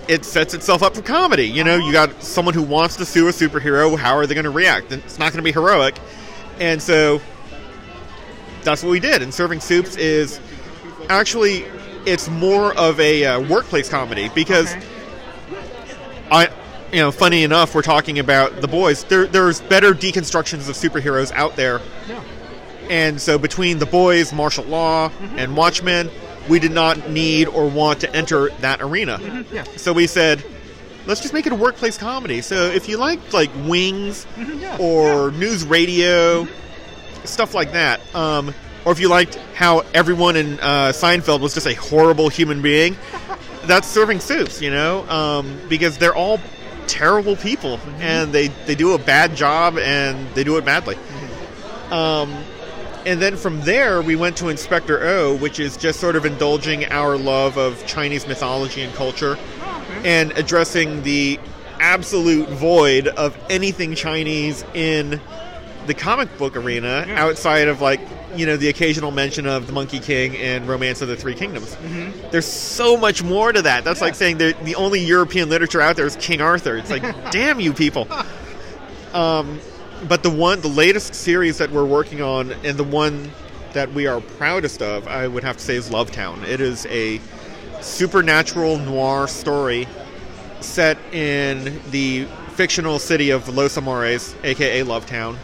[0.08, 1.44] it sets itself up for comedy.
[1.46, 3.96] You know, you got someone who wants to sue a superhero.
[3.98, 4.92] How are they going to react?
[4.92, 5.96] It's not going to be heroic,
[6.58, 7.20] and so
[8.62, 9.22] that's what we did.
[9.22, 10.40] And Serving Supes is
[11.08, 11.64] actually
[12.06, 14.86] it's more of a uh, workplace comedy because Okay.
[16.30, 16.48] I
[16.92, 19.02] you know, funny enough, we're talking about the boys.
[19.04, 22.22] There, there's better deconstructions of superheroes out there, Yeah.
[22.90, 26.10] And so between the boys, Marshal Law, and Watchmen,
[26.48, 29.44] we did not need or want to enter that arena.
[29.52, 29.64] Yeah.
[29.76, 30.44] So we said,
[31.06, 32.40] let's just make it a workplace comedy.
[32.40, 36.46] So if you like like Wings yeah, or news radio,
[37.24, 41.66] stuff like that, um, or if you liked how everyone in uh, Seinfeld was just
[41.66, 42.96] a horrible human being,
[43.64, 46.40] that's Serving Supes, you know, um, because they're all
[46.86, 50.96] terrible people and they they do a bad job and they do it badly.
[51.90, 52.32] Um,
[53.06, 56.84] and then from there, we went to Inspector O, which is just sort of indulging
[56.86, 59.38] our love of Chinese mythology and culture
[60.04, 61.38] and addressing the
[61.78, 65.20] absolute void of anything Chinese in
[65.86, 68.00] the comic book arena outside of, like,
[68.34, 71.76] you know, the occasional mention of the Monkey King and Romance of the Three Kingdoms.
[72.32, 73.84] There's so much more to that.
[73.84, 76.76] That's like saying the only European literature out there is King Arthur.
[76.76, 78.08] It's like, damn you people.
[79.14, 79.60] Um,
[80.08, 83.30] but the one, the latest series that we're working on, and the one
[83.72, 86.42] that we are proudest of, I would have to say, is Love Town.
[86.44, 87.20] It is a
[87.80, 89.86] supernatural noir story
[90.60, 95.36] set in the fictional city of Los Amores, aka Love Town,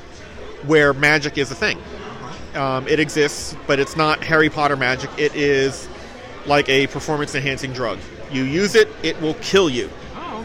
[0.66, 1.78] where magic is a thing.
[2.54, 5.10] Um, it exists, but it's not Harry Potter magic.
[5.18, 5.88] It is
[6.46, 7.98] like a performance enhancing drug.
[8.30, 9.90] You use it, it will kill you.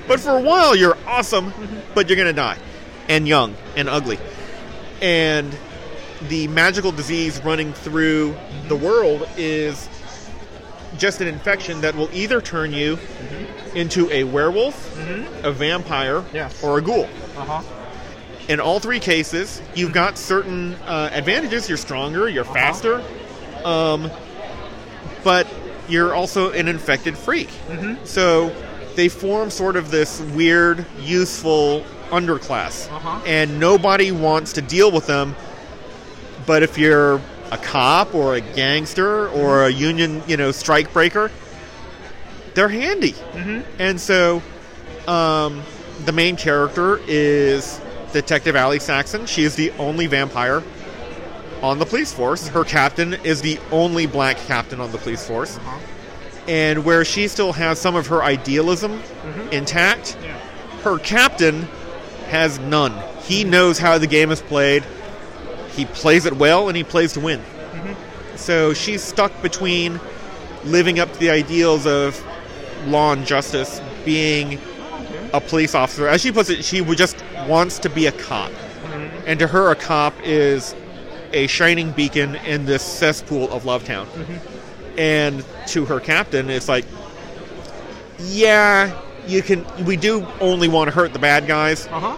[0.07, 1.53] But for a while, you're awesome,
[1.93, 2.57] but you're going to die.
[3.09, 4.19] And young and ugly.
[5.01, 5.55] And
[6.29, 8.35] the magical disease running through
[8.67, 9.87] the world is
[10.97, 12.97] just an infection that will either turn you
[13.75, 14.97] into a werewolf,
[15.43, 16.63] a vampire, Yes.
[16.63, 17.07] or a ghoul.
[17.37, 17.63] Uh huh.
[18.49, 21.67] In all three cases, you've got certain uh, advantages.
[21.69, 23.03] You're stronger, you're faster,
[23.65, 24.09] um,
[25.23, 25.45] but
[25.89, 27.49] you're also an infected freak.
[28.05, 28.55] So
[28.95, 33.19] they form sort of this weird, useful underclass, Uh-huh.
[33.25, 35.35] and nobody wants to deal with them.
[36.45, 41.31] But if you're a cop or a gangster or a union, you know, strike breaker,
[42.53, 43.15] they're handy.
[43.79, 44.41] And so
[45.07, 45.61] um,
[46.05, 47.79] the main character is
[48.13, 49.25] Detective Allie Saxon.
[49.25, 50.63] She is the only vampire
[51.61, 52.47] on the police force.
[52.47, 55.59] Her captain is the only black captain on the police force.
[56.47, 59.01] And where she still has some of her idealism
[59.51, 60.13] intact,
[60.83, 61.67] her captain
[62.27, 62.93] has none.
[63.23, 64.83] He knows how the game is played.
[65.71, 67.39] He plays it well and he plays to win.
[67.39, 68.37] Mm-hmm.
[68.37, 69.99] So she's stuck between
[70.63, 72.23] living up to the ideals of
[72.85, 74.59] law and justice, being
[75.33, 76.07] a police officer.
[76.07, 78.51] As she puts it, she just wants to be a cop.
[78.51, 79.23] Mm-hmm.
[79.27, 80.75] And to her, a cop is
[81.33, 84.05] a shining beacon in this cesspool of Lovetown.
[84.05, 84.99] Mm-hmm.
[84.99, 86.85] And to her captain, it's like,
[88.19, 89.65] yeah, you can.
[89.85, 92.17] We do only want to hurt the bad guys, Uh huh.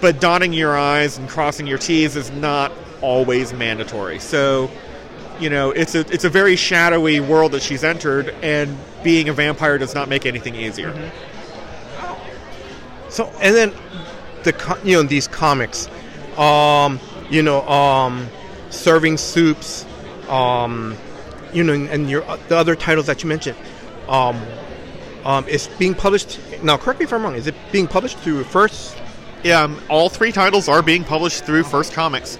[0.00, 4.18] but dotting your I's and crossing your T's is not always mandatory.
[4.18, 4.70] So,
[5.40, 9.32] you know, it's a it's a very shadowy world that she's entered, and being a
[9.32, 10.92] vampire does not make anything easier.
[13.08, 13.72] So and then
[14.44, 15.88] the you know these comics,
[16.38, 18.28] um, you know, um,
[18.70, 19.84] serving soups,
[20.28, 20.96] um,
[21.52, 23.58] you know, and your the other titles that you mentioned,
[24.08, 24.40] um,
[25.24, 26.38] um, it's being published.
[26.62, 27.34] Now, correct me if I'm wrong.
[27.34, 28.96] Is it being published through First?
[29.42, 32.38] Yeah, um, all three titles are being published through First Comics,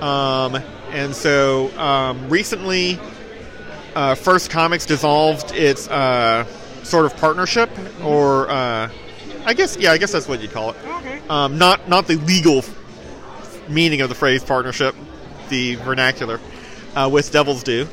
[0.00, 0.56] um,
[0.90, 2.98] and so um, recently,
[3.94, 6.44] uh, First Comics dissolved its uh,
[6.82, 7.70] sort of partnership,
[8.02, 8.90] or uh,
[9.44, 10.76] I guess yeah, I guess that's what you'd call it.
[10.84, 11.20] Okay.
[11.28, 12.64] Um, not not the legal
[13.68, 14.96] meaning of the phrase partnership,
[15.50, 16.40] the vernacular,
[16.96, 17.86] uh, with Devil's Due,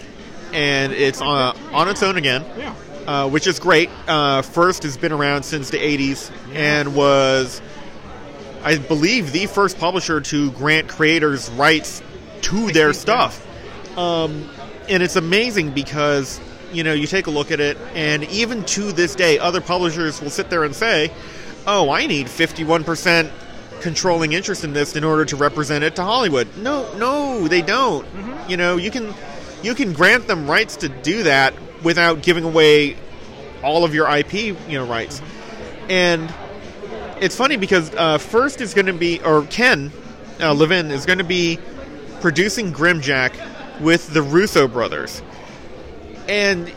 [0.52, 2.74] and it's on on its own again Yeah.
[3.08, 3.90] Uh, which is great.
[4.08, 7.62] Uh, First has been around since the 80s and was,
[8.64, 12.04] I believe, the first publisher to grant creators rights
[12.42, 13.44] to their stuff.
[13.98, 14.50] Um,
[14.90, 16.40] and it's amazing because,
[16.72, 20.22] you know, you take a look at it, and even to this day, other publishers
[20.22, 21.12] will sit there and say,
[21.66, 23.32] oh, I need 51%
[23.82, 26.48] controlling interest in this in order to represent it to Hollywood.
[26.58, 28.06] No, no, they don't.
[28.50, 29.14] You know, you can
[29.64, 31.54] you can grant them rights to do that
[31.88, 32.98] without giving away
[33.64, 35.22] all of your IP, you know, rights.
[35.88, 36.32] And
[37.22, 39.90] it's funny because uh, first is going to be, or Ken
[40.42, 41.60] uh, Levin is going to be
[42.20, 43.32] producing Grimjack
[43.80, 45.22] with the Russo brothers.
[46.28, 46.70] And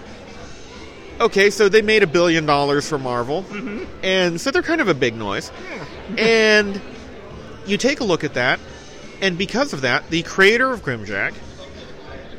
[1.21, 3.45] okay, so they made a billion dollars for Marvel,
[4.05, 5.51] and so they're kind of a big noise.
[6.17, 6.81] and
[7.67, 8.61] you take a look at that,
[9.21, 11.35] and because of that, the creator of Grimjack,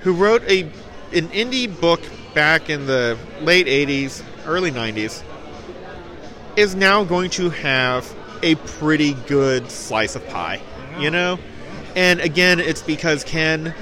[0.03, 0.61] who wrote a
[1.13, 1.99] an indie book
[2.33, 5.23] back in the late '80s, early '90s,
[6.55, 8.13] is now going to have
[8.43, 10.61] a pretty good slice of pie,
[10.99, 11.39] you know?
[11.95, 13.73] And again, it's because Ken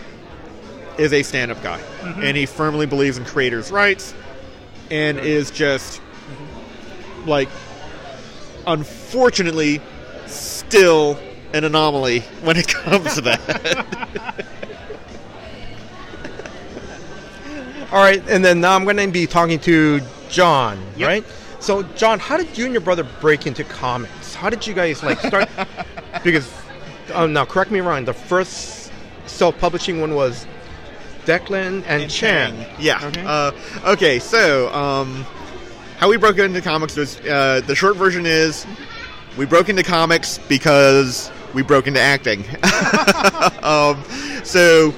[0.97, 2.23] is a stand up guy mm-hmm.
[2.23, 4.13] and he firmly believes in creators' rights
[4.91, 6.01] and is just
[7.25, 7.49] like,
[8.67, 9.81] unfortunately,
[10.25, 11.17] still
[11.53, 14.45] an anomaly when it comes to that.
[17.91, 21.07] All right, and then now I'm going to be talking to John, Yep.
[21.07, 21.25] right?
[21.59, 24.35] So, John, how did you and your brother break into comics?
[24.35, 25.49] How did you guys like start?
[26.23, 26.53] because
[27.13, 28.05] um, now, correct me if I'm wrong.
[28.05, 28.91] The first
[29.25, 30.45] self-publishing one was
[31.25, 32.65] Declan and, Chan.
[32.79, 33.05] Yeah.
[33.07, 33.23] Okay.
[33.25, 33.51] Uh,
[33.85, 34.19] okay.
[34.19, 35.25] So, um,
[35.97, 38.65] how we broke into comics was uh, the short version is
[39.37, 42.45] we broke into comics because we broke into acting.
[43.63, 44.03] um,
[44.43, 44.91] so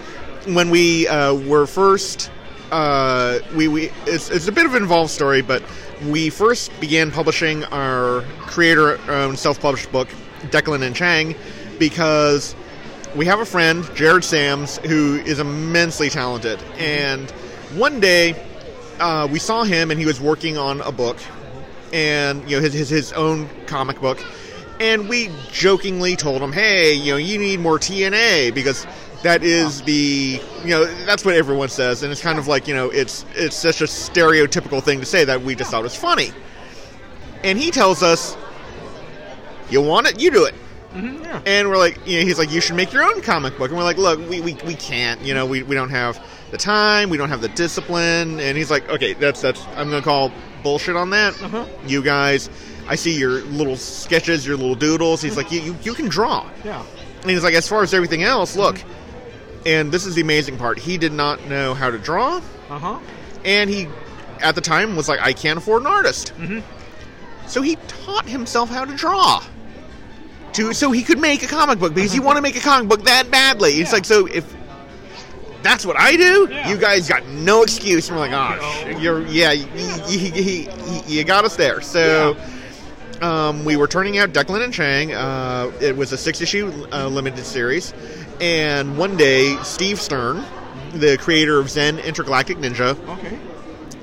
[0.46, 2.30] when we uh, were first,
[2.72, 5.62] uh, we, we it's, it's a bit of an involved story, but
[6.08, 10.08] we first began publishing our creator-owned self-published book,
[10.44, 11.36] Declan and Chang,
[11.78, 12.56] because
[13.16, 16.62] we have a friend, Jared Sams, who is immensely talented.
[16.78, 17.30] And
[17.76, 18.42] one day,
[19.00, 21.18] uh, we saw him, and he was working on a book,
[21.92, 24.24] and you know his, his his own comic book.
[24.80, 28.88] And we jokingly told him, "Hey, you know, you need more TNA because
[29.24, 32.74] that is the you know that's what everyone says, and it's kind of like you
[32.74, 36.32] know it's it's such a stereotypical thing to say that we just thought was funny."
[37.44, 38.38] And he tells us,
[39.70, 40.20] "You want it?
[40.20, 40.56] You do it."
[40.94, 41.42] Mm-hmm, yeah.
[41.46, 43.70] And we're like, you know, he's like, you should make your own comic book.
[43.70, 46.58] And we're like, look, we, we, we can't, you know, we, we don't have the
[46.58, 48.40] time, we don't have the discipline.
[48.42, 51.42] And he's like, okay, that's, that's, I'm going to call bullshit on that.
[51.42, 51.66] Uh-huh.
[51.88, 52.50] You guys,
[52.88, 55.22] I see your little sketches, your little doodles.
[55.22, 55.42] He's mm-hmm.
[55.42, 56.50] like, you, you, you can draw.
[56.66, 56.86] Yeah.
[57.22, 59.01] And he's like, as far as everything else, look, mm-hmm.
[59.66, 62.42] And this is the amazing part, he did not know how to draw.
[62.70, 63.00] Uh huh.
[63.46, 63.88] And he,
[64.42, 66.34] at the time, was like, I can't afford an artist.
[67.48, 69.44] So he taught himself how to draw.
[70.54, 72.90] To, so he could make a comic book because he wanted to make a comic
[72.90, 73.72] book that badly.
[73.74, 74.54] It's like, so if
[75.64, 76.70] that's what I do, Yeah.
[76.70, 78.10] you guys got no excuse.
[78.10, 79.68] And we're like, oh, sh- you're, yeah, you,
[80.10, 81.80] you, you got us there.
[81.82, 82.36] So
[83.22, 85.14] um, we were turning out Declan and Chang.
[85.14, 87.94] Uh, it was a six issue uh, limited series.
[88.42, 90.44] And one day, Steve Stern,
[90.94, 93.38] the creator of Zen Intergalactic Ninja, Okay.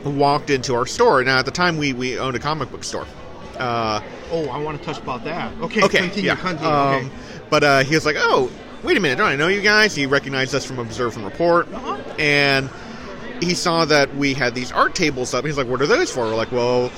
[0.09, 1.23] walked into our store.
[1.25, 3.07] Now, at the time, we, we owned a comic book store.
[3.59, 5.53] Uh, Oh, I want to touch about that.
[5.63, 5.83] Okay.
[5.83, 6.29] okay, Continue.
[6.29, 6.37] yeah.
[6.37, 6.69] Continue.
[6.71, 7.09] Um, okay.
[7.49, 8.51] But uh, he was like, "Oh,
[8.85, 9.17] wait a minute!
[9.17, 11.97] Don't I know you guys?" He recognized us from Observe and Report, Uh-huh.
[12.19, 12.69] and
[13.41, 15.47] he saw that we had these art tables up.
[15.47, 16.91] He's like, "What are those for?" We're like, "Well."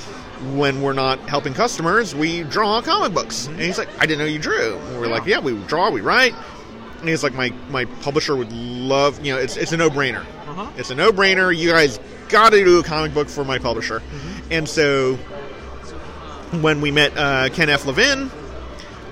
[0.55, 3.47] When we're not helping customers, we draw comic books.
[3.47, 6.01] And he's like, "I didn't know you drew." And we're like, "Yeah, we draw, we
[6.01, 6.35] write."
[7.01, 10.21] And he's like, "My my publisher would love, you know, it's it's a no brainer.
[10.47, 10.71] Uh-huh.
[10.77, 11.57] It's a no brainer.
[11.57, 14.03] You guys got to do a comic book for my publisher."
[14.51, 15.17] And so
[16.61, 17.87] when we met uh, Ken F.
[17.87, 18.31] Levin,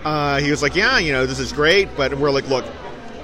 [0.04, 2.64] uh, he was like, "Yeah, you know, this is great," but we're like, "Look,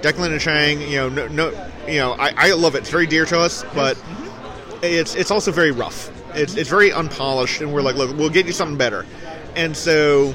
[0.01, 2.79] Declan and Chang, you know, no, no you know, I, I love it.
[2.79, 4.03] It's very dear to us, but
[4.83, 6.11] it's it's also very rough.
[6.35, 9.07] It's it's very unpolished, and we're like, look, we'll get you something better."
[9.57, 10.35] And so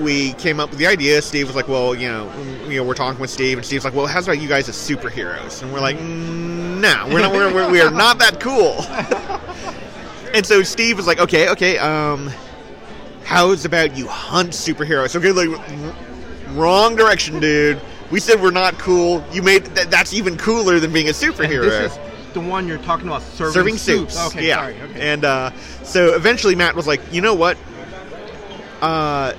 [0.00, 1.20] we came up with the idea.
[1.22, 2.32] Steve was like, "Well, you know,
[2.68, 4.76] you know, we're talking with Steve, and Steve's like, well, how's about you guys as
[4.76, 7.32] superheroes?" And we're like, mm, "No, we're not.
[7.32, 8.82] We're, we're, we are not that cool."
[10.34, 12.30] and so Steve was like, "Okay, okay, um."
[13.24, 15.16] How's about you hunt superheroes?
[15.16, 15.48] Okay, like
[16.50, 17.80] wrong direction, dude.
[18.10, 19.24] We said we're not cool.
[19.32, 21.62] You made th- that's even cooler than being a superhero.
[21.62, 21.98] this is
[22.34, 24.26] the one you're talking about serving, Serving Supes.
[24.26, 24.48] Okay.
[24.48, 24.56] yeah.
[24.56, 24.80] Sorry.
[24.80, 25.00] Okay.
[25.12, 27.56] And uh, so eventually Matt was like, you know what?
[28.82, 29.32] Uh,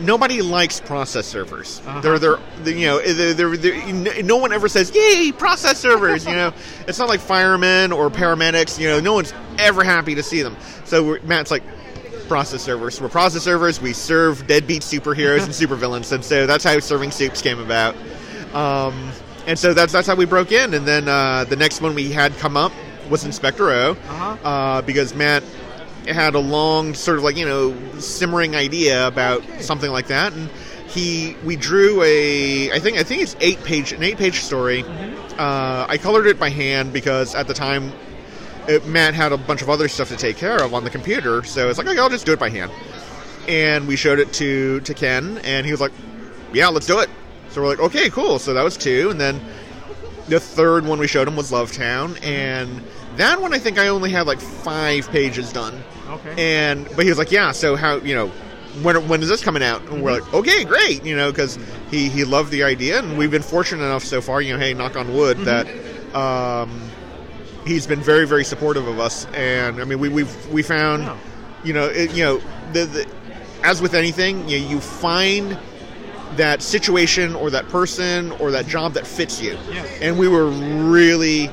[0.00, 1.80] nobody likes process servers.
[1.86, 2.00] Uh-huh.
[2.00, 6.24] They're, they're, they you know, they're, they're, they're- no one ever says, yay, process servers.
[6.26, 6.52] you know,
[6.88, 8.78] it's not like firemen or paramedics.
[8.78, 10.56] You know, no one's ever happy to see them.
[10.84, 11.62] So we're, Matt's like,
[12.28, 13.00] process servers.
[13.00, 13.80] We're process servers.
[13.80, 17.96] We serve deadbeat superheroes and supervillains, and so that's how Serving Supes came about.
[18.54, 19.10] Um,
[19.46, 20.74] and so that's that's how we broke in.
[20.74, 22.72] And then uh, the next one we had come up
[23.08, 24.36] was Inspector O, Uh-huh.
[24.46, 25.42] uh, because Matt
[26.14, 30.48] had a long sort of like you know simmering idea about something like that, and
[30.88, 34.84] he we drew a I think I think it's eight page an eight page story.
[35.38, 37.92] Uh, I colored it by hand because at the time
[38.66, 41.42] it, Matt had a bunch of other stuff to take care of on the computer,
[41.44, 42.70] so it's like, okay, I'll just do it by hand.
[43.46, 45.92] And we showed it to to Ken, and he was like,
[46.52, 47.08] "Yeah, let's do it."
[47.50, 49.40] So we're like, "Okay, cool." So that was two, and then
[50.28, 52.82] the third one we showed him was Love Town, and
[53.16, 55.82] that one I think I only had like five pages done.
[56.08, 56.34] Okay.
[56.64, 58.30] And but he was like, "Yeah, so how you know?"
[58.82, 59.82] When, when is this coming out?
[59.88, 61.58] And we're like, okay, great, you know, because
[61.90, 64.72] he, he loved the idea, and we've been fortunate enough so far, you know, hey,
[64.72, 65.66] knock on wood, that
[66.14, 66.80] um,
[67.66, 71.16] he's been very very supportive of us and i mean we we've we found Yeah.
[71.64, 72.40] you know it, you know
[72.72, 73.06] the, the
[73.64, 75.58] as with anything, you, you find
[76.36, 79.58] that situation or that person or that job that fits you.
[79.72, 79.84] Yeah.
[80.00, 81.50] And we were really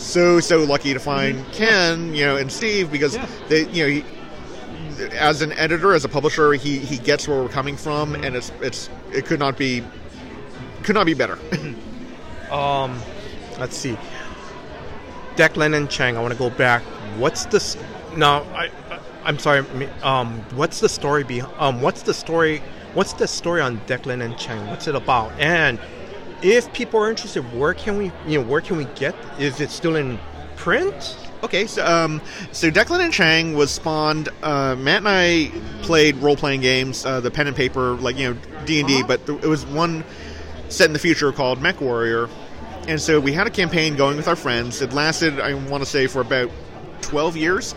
[0.00, 3.26] so so lucky to find Ken, you know, and Steve because Yeah.
[3.48, 4.04] they, you know, he,
[5.16, 8.50] as an editor, as a publisher, he he gets where we're coming from, and it's
[8.60, 9.84] it's it could not be
[10.82, 11.38] could not be better.
[12.50, 13.00] Um,
[13.60, 13.96] let's see.
[15.36, 16.16] Declan and Chang.
[16.16, 16.82] I want to go back.
[17.16, 17.76] What's this?
[18.16, 19.64] No, I, I I'm sorry.
[20.02, 21.42] Um, what's the story be?
[21.42, 22.60] Um, what's the story?
[22.94, 24.66] What's the story on Declan and Chang?
[24.66, 25.30] What's it about?
[25.38, 25.78] And
[26.42, 28.12] if people are interested, where can we?
[28.26, 29.14] You know, where can we get?
[29.38, 30.18] Is it still in
[30.56, 31.16] print?
[31.42, 32.20] Okay, so um,
[32.52, 34.28] so Declan and Chang was spawned.
[34.42, 35.50] Uh, Matt and I
[35.82, 38.96] played role playing games, uh, the pen and paper, like you know D and D,
[38.98, 39.06] Uh-huh.
[39.06, 40.04] but th- it was one
[40.68, 42.28] set in the future called MechWarrior,
[42.88, 44.82] and so we had a campaign going with our friends.
[44.82, 46.50] It lasted, I want to say, for about
[47.00, 47.74] twelve years,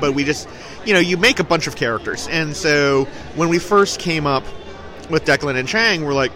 [0.00, 0.48] but we just,
[0.84, 3.04] you know, you make a bunch of characters, and so
[3.36, 4.42] when we first came up
[5.08, 6.32] with Declan and Chang, we're like.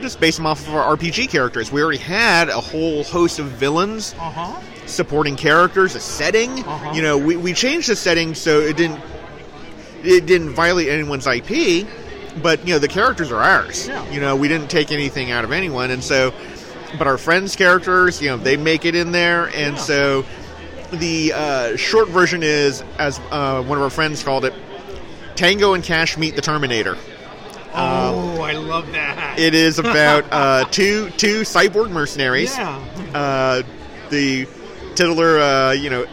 [0.00, 1.72] Just base them off of our RPG characters.
[1.72, 4.60] We already had a whole host of villains Uh huh.
[4.86, 6.64] supporting characters, a setting.
[6.64, 6.92] Uh-huh.
[6.94, 9.00] You know, we, we changed the setting so it didn't
[10.04, 11.86] it didn't violate anyone's IP,
[12.42, 13.88] but you know the characters are ours.
[13.88, 14.08] Yeah.
[14.10, 16.32] You know, we didn't take anything out of anyone, and so,
[16.96, 19.82] but our friends' characters, you know, they make it in there, and Yeah.
[19.82, 20.24] so
[20.92, 24.54] the uh, short version is, as uh, one of our friends called it,
[25.34, 26.96] Tango and Cash meet the Terminator.
[27.74, 29.38] Oh, I love that.
[29.38, 32.56] It is about uh, two two cyborg mercenaries.
[32.56, 32.78] yeah.
[33.14, 33.62] uh,
[34.10, 34.46] the
[34.94, 36.06] titular, uh, you know,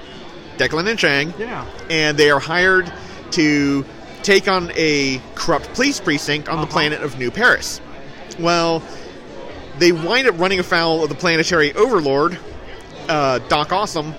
[0.58, 1.66] Declan and Chang, Yeah.
[1.90, 2.92] and they are hired
[3.32, 3.86] to
[4.24, 6.72] take on a corrupt police precinct on the Uh-huh.
[6.72, 7.80] planet of New Paris.
[8.40, 8.82] Well,
[9.80, 12.38] they wind up running afoul of the planetary overlord,
[13.10, 14.14] uh, Doc Awesome,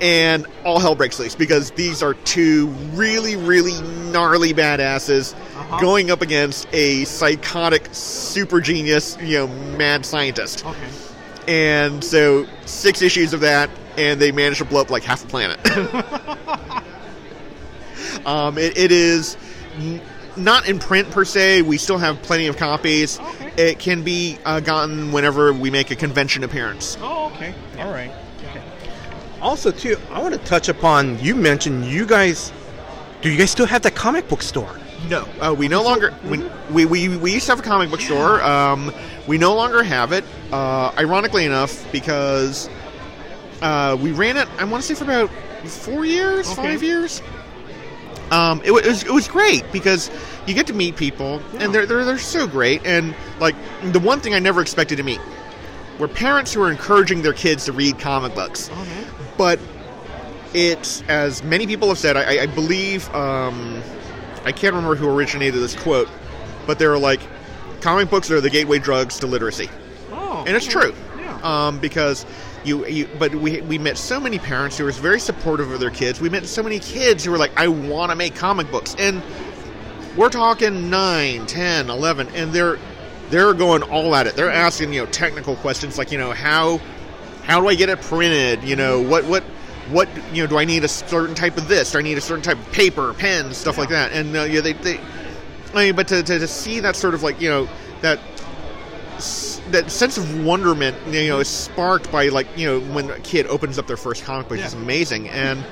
[0.00, 5.34] and all hell breaks loose because these are two really, really gnarly badasses
[5.68, 5.80] Uh-huh.
[5.80, 10.64] going up against a psychotic, super genius, you know, mad scientist.
[10.64, 10.88] Okay.
[11.46, 15.28] And so six issues of that, and they managed to blow up like half the
[15.28, 15.58] planet.
[18.26, 19.36] um, it, it is
[19.76, 20.00] n-
[20.36, 21.62] not in print per se.
[21.62, 23.18] We still have plenty of copies.
[23.18, 23.70] Okay.
[23.70, 26.96] It can be uh, gotten whenever we make a convention appearance.
[27.00, 27.54] Oh, okay.
[27.78, 28.12] All right.
[28.44, 28.62] Okay.
[29.42, 31.18] Also, too, I want to touch upon.
[31.18, 32.52] You mentioned you guys.
[33.20, 34.78] Do you guys still have that comic book store?
[35.08, 36.38] No, uh, we no longer we,
[36.70, 38.42] we, we, we used to have a comic book store.
[38.42, 38.92] Um,
[39.26, 40.24] we no longer have it.
[40.52, 42.68] Uh, ironically enough, because
[43.62, 44.48] uh, we ran it.
[44.58, 45.30] I want to say for about
[45.68, 46.62] four years, Okay.
[46.62, 47.22] five years.
[48.30, 50.10] Um, it, it was it was great because
[50.46, 52.84] you get to meet people and they're, they're they're so great.
[52.84, 53.54] And like
[53.92, 55.20] the one thing I never expected to meet
[55.98, 59.04] were parents who are encouraging their kids to read comic books Okay.
[59.36, 59.58] but
[60.54, 62.16] it's as many people have said.
[62.16, 63.82] I, I believe um,
[64.48, 66.08] I can't remember who originated this quote,
[66.66, 67.20] but they were like,
[67.82, 69.68] "Comic books are the gateway drugs to literacy,"
[70.10, 70.42] Oh.
[70.46, 70.94] and it's true.
[71.18, 71.38] Yeah.
[71.42, 72.24] Um, because
[72.64, 75.90] you, you, but we we met so many parents who were very supportive of their
[75.90, 76.18] kids.
[76.20, 79.22] We met so many kids who were like, "I want to make comic books," and
[80.16, 82.78] we're talking 9, 10, 11, and they're
[83.30, 84.34] they're going all at it.
[84.34, 86.80] They're asking you know technical questions like you know how
[87.44, 88.64] how do I get it printed?
[88.64, 89.44] You know what what
[89.90, 91.92] what you know do I need a certain type of this?
[91.92, 94.12] Do I need a certain type of paper, pen, stuff like that?
[94.12, 95.00] And uh, yeah, they, they
[95.74, 97.68] I mean, but to, to, to see that sort of like you know
[98.00, 98.20] that
[99.70, 103.46] that sense of wonderment you know is sparked by like you know when a kid
[103.46, 105.64] opens up their first comic book is amazing and.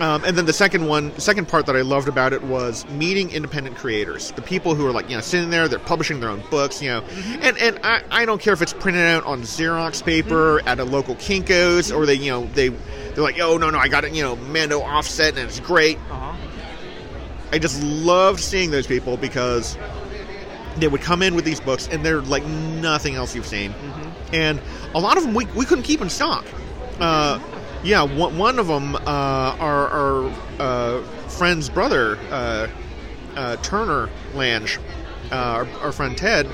[0.00, 2.88] Um, and then the second one, the second part that I loved about it was
[2.90, 6.30] meeting independent creators, the people who are like you know sitting there, they're publishing their
[6.30, 7.02] own books, you know,
[7.40, 10.84] and and I, I don't care if it's printed out on Xerox paper at a
[10.84, 14.14] local Kinkos or they you know they they're like oh no no I got it
[14.14, 15.98] you know Mando offset and it's great.
[16.10, 16.36] Uh-huh.
[17.52, 19.76] I just loved seeing those people because
[20.78, 23.74] they would come in with these books and they're like nothing else you've seen,
[24.32, 24.60] and
[24.94, 26.46] a lot of them we, we couldn't keep in stock.
[26.98, 27.38] Uh,
[27.84, 32.68] yeah, one, one of them, uh, our, our uh, friend's brother, uh,
[33.36, 34.68] uh, Turner Lange,
[35.30, 36.46] uh, our, our friend Ted,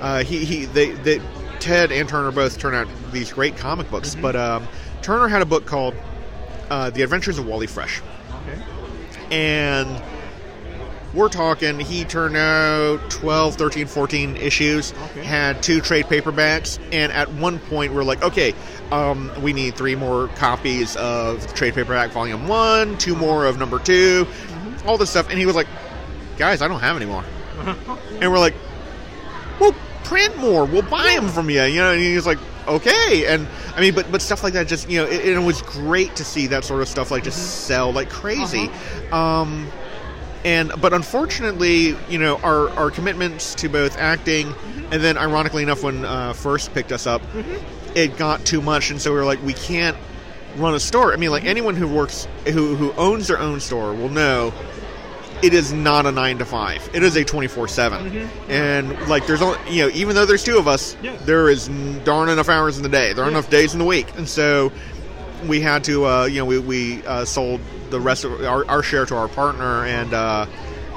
[0.00, 1.20] uh, he, he they, they
[1.60, 4.66] Ted and Turner both turn out these great comic books, but um,
[5.02, 5.94] Turner had a book called
[6.70, 8.02] uh, The Adventures of Wally Fresh
[8.46, 8.62] Okay.
[9.30, 10.02] and
[11.14, 15.22] we're talking he turned out 12 13 14 issues Okay.
[15.24, 18.52] had two trade paperbacks and at one point we're like okay
[18.92, 23.78] um, we need three more copies of trade paperback volume one two more of number
[23.78, 24.26] 2
[24.86, 25.28] all this stuff.
[25.30, 25.66] And he was like
[26.36, 27.24] guys i don't have any more.
[28.20, 28.54] And we're like
[29.60, 29.74] well
[30.04, 30.66] print more.
[30.66, 31.62] We'll buy them from you.
[31.62, 33.26] You know and he's like okay.
[33.26, 36.16] And i mean but but stuff like that just you know it, it was great
[36.16, 38.70] to see that sort of stuff like just sell like crazy.
[39.12, 39.70] Um
[40.44, 44.54] and but unfortunately, you know, our our commitments to both acting
[44.90, 47.22] and then, ironically enough, when uh, first picked us up,
[47.94, 49.96] it got too much, and so we were like, we can't
[50.56, 51.12] run a store.
[51.12, 54.52] I mean, like anyone who works who who owns their own store will know
[55.42, 56.88] it is not a nine to five.
[56.94, 60.44] It is a twenty four seven, and like there's only you know even though there's
[60.44, 61.16] two of us, Yeah.
[61.24, 61.68] there is
[62.04, 63.12] darn enough hours in the day.
[63.12, 64.72] There are enough days in the week, and so
[65.46, 68.82] we had to uh, you know we we uh, sold the rest of our, our
[68.82, 70.12] share to our partner and.
[70.14, 70.46] Uh,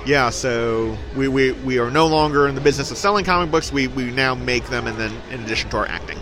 [0.05, 3.73] yeah, so we, we, we are no longer in the business of selling comic books.
[3.73, 6.17] We, we now make them, and then in addition to our acting.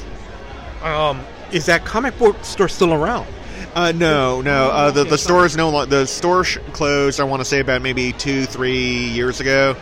[0.85, 1.21] Um,
[1.51, 3.27] is that comic book store still around?
[3.73, 4.69] Uh, no, no.
[4.71, 7.19] Uh, the the store is no lo- the store sh- closed.
[7.19, 9.75] I want to say about maybe two three years ago.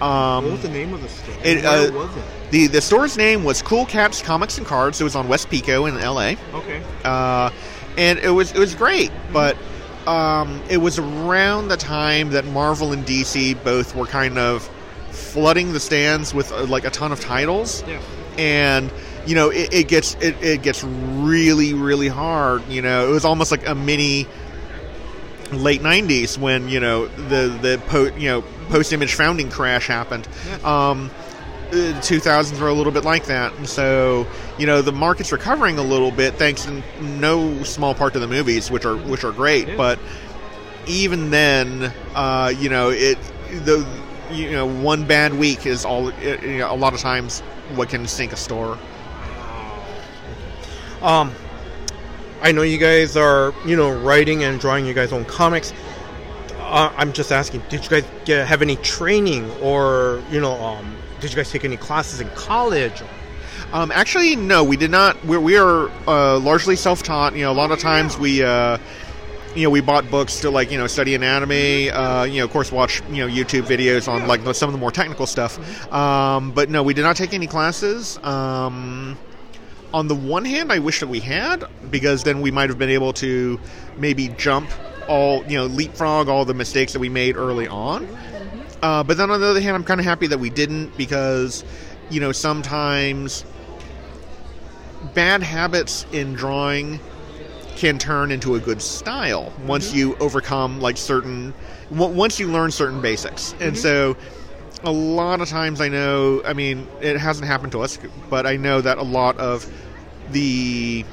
[0.00, 1.34] Um, what was the name of the store?
[1.42, 2.24] it, Where uh, was it?
[2.52, 5.00] the the store's name was Cool Caps Comics and Cards.
[5.00, 6.36] It was on West Pico in L.A.
[6.54, 6.80] Okay.
[7.04, 7.50] uh,
[7.98, 9.10] and it was it was great.
[9.32, 9.56] But
[10.06, 14.62] um, it was around the time that Marvel and DC both were kind of
[15.10, 18.00] flooding the stands with uh, like a ton of titles, Yeah.
[18.38, 18.92] and
[19.26, 22.66] you know it, it gets it, it gets really really hard.
[22.68, 24.26] You know, it was almost like a mini
[25.52, 30.28] late 90s when you know the the po- you know post image founding crash happened
[30.64, 31.10] um
[31.72, 35.76] the 2000s were a little bit like that and so you know the market's recovering
[35.76, 36.84] a little bit thanks in
[37.20, 39.76] no small part to the movies which are which are great Yeah.
[39.76, 39.98] but
[40.86, 43.18] even then uh you know it
[43.64, 43.84] the
[44.30, 47.40] you know one bad week is all you know, a lot of times
[47.74, 48.78] what can sink a store
[51.02, 51.32] Um,
[52.42, 55.72] I know you guys are, you know, writing and drawing your guys' own comics.
[56.58, 60.96] Uh, I'm just asking, did you guys get, have any training or, you know, um,
[61.20, 63.02] did you guys take any classes in college?
[63.72, 65.22] Um, actually, no, we did not.
[65.24, 67.34] We're, we are uh, largely self-taught.
[67.34, 68.78] You know, a lot of times we, uh,
[69.54, 71.90] you know, we bought books to like you know study anatomy.
[71.90, 74.78] Uh, you know, of course, watch you know YouTube videos on like some of the
[74.78, 75.92] more technical stuff.
[75.92, 78.18] Um, but no, we did not take any classes.
[78.24, 79.18] Um,
[79.92, 82.90] on the one hand, I wish that we had because then we might have been
[82.90, 83.58] able to
[83.96, 84.70] maybe jump
[85.08, 88.08] all you know leapfrog all the mistakes that we made early on.
[88.82, 91.64] Uh, but then on the other hand, I'm kind of happy that we didn't because,
[92.08, 93.44] you know, sometimes
[95.14, 96.98] bad habits in drawing
[97.76, 101.54] can turn into a good style once you overcome like certain
[101.90, 103.54] w- once you learn certain basics.
[103.60, 104.16] And so
[104.82, 108.56] a lot of times I know, I mean, it hasn't happened to us, but I
[108.56, 109.70] know that a lot of
[110.30, 111.04] the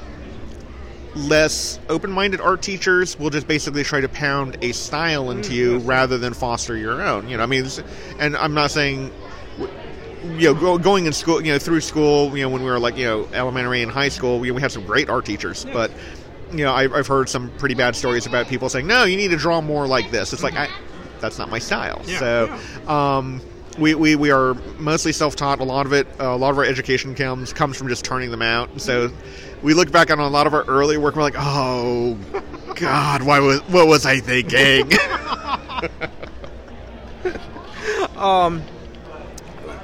[1.14, 6.18] less open-minded art teachers will just basically try to pound a style into you rather
[6.18, 7.28] than foster your own.
[7.28, 7.66] You know, I mean,
[8.18, 9.10] and I'm not saying
[10.36, 12.96] you know, going in school, you know, through school, you know, when we were like,
[12.96, 15.90] you know, elementary and high school, we, we had some great art teachers, but,
[16.50, 19.28] you know, I, I've heard some pretty bad stories about people saying, no, you need
[19.28, 20.32] to draw more like this.
[20.32, 20.68] It's like, I,
[21.20, 22.02] that's not my style.
[22.06, 23.40] Yeah, so, um,
[23.78, 25.60] we, we, we are mostly self-taught.
[25.60, 28.42] A lot of it, a lot of our education comes comes from just turning them
[28.42, 28.80] out.
[28.80, 29.10] So,
[29.62, 31.14] we look back on a lot of our early work.
[31.14, 32.16] and We're like, oh,
[32.74, 34.90] God, why was what was I thinking?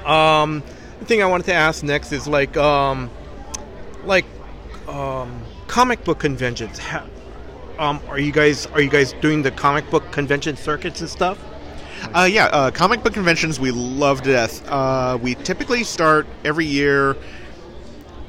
[0.05, 0.61] Um,
[0.99, 3.09] the thing I wanted to ask next is like, um,
[4.03, 4.25] like,
[4.87, 6.77] um, comic book conventions.
[6.77, 7.07] Ha-
[7.79, 11.37] um, are you guys are you guys doing the comic book convention circuits and stuff?
[12.13, 14.67] Uh, yeah, uh, comic book conventions we love to death.
[14.69, 17.15] Uh, we typically start every year.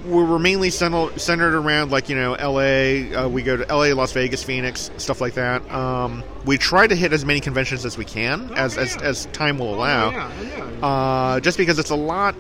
[0.05, 3.13] We're mainly centered, around like you know L.A.
[3.13, 5.69] Uh, we go to L.A., Las Vegas, Phoenix, stuff like that.
[5.73, 9.03] Um, we try to hit as many conventions as we can, as, as, yeah.
[9.03, 10.11] as time will allow.
[10.11, 10.87] yeah, yeah.
[10.87, 12.37] Uh, just because it's a lot.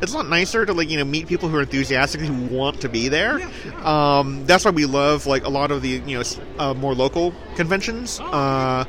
[0.00, 2.80] It's a lot nicer to like you know meet people who are enthusiastic who want
[2.82, 3.40] to be there.
[3.84, 6.22] Um, that's why we love like a lot of the you know
[6.58, 8.20] uh, more local conventions.
[8.20, 8.84] Uh,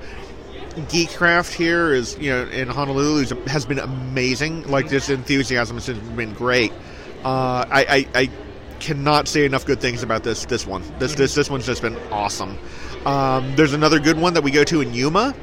[0.76, 4.68] Geekcraft here is you know in Honolulu has been amazing.
[4.68, 6.72] Like this enthusiasm has been great.
[7.24, 8.30] Uh, I, I I
[8.80, 10.84] cannot say enough good things about this this one.
[11.00, 12.58] This this this one's just been awesome.
[13.06, 15.36] Um, there's another good one that we go to in Yuma.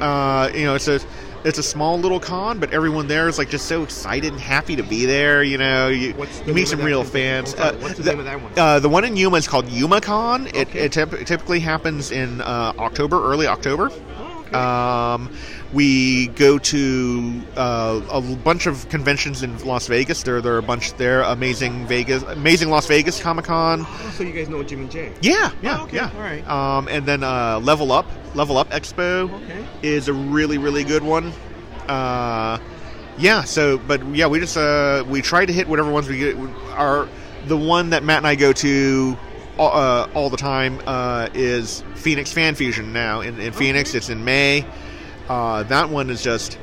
[0.00, 1.00] Uh, you know, it's a
[1.42, 4.76] it's a small little con, but everyone there is like just so excited and happy
[4.76, 5.42] to be there.
[5.42, 6.14] You know, you,
[6.46, 7.54] you meet some real fans.
[7.54, 8.52] Uh, what's the the, name of that one?
[8.58, 10.48] Uh, the one in Yuma is called YumaCon.
[10.48, 10.80] It, Okay.
[10.80, 13.90] it typ- typically happens in uh, October, early October.
[14.54, 15.30] Um,
[15.72, 20.22] we go to uh, a bunch of conventions in Las Vegas.
[20.24, 21.22] There, there are a bunch there.
[21.22, 23.84] Amazing Vegas, amazing Las Vegas Comic Con.
[23.86, 25.12] Oh, so you guys know Jimmy J?
[25.20, 26.10] Yeah, yeah, Oh, okay, yeah.
[26.14, 26.48] all right.
[26.48, 29.64] Um, and then uh, Level Up, Level Up Expo Okay.
[29.82, 31.32] is a really, really good one.
[31.88, 32.58] Uh,
[33.18, 33.44] yeah.
[33.44, 36.36] So, but yeah, we just uh, we try to hit whatever ones we get.
[36.70, 37.08] Our
[37.46, 39.16] the one that Matt and I go to
[39.68, 43.94] uh, all the time uh, is Phoenix Fan Fusion now in, in Phoenix.
[43.94, 44.64] It's in May.
[45.28, 46.58] Uh, that one is just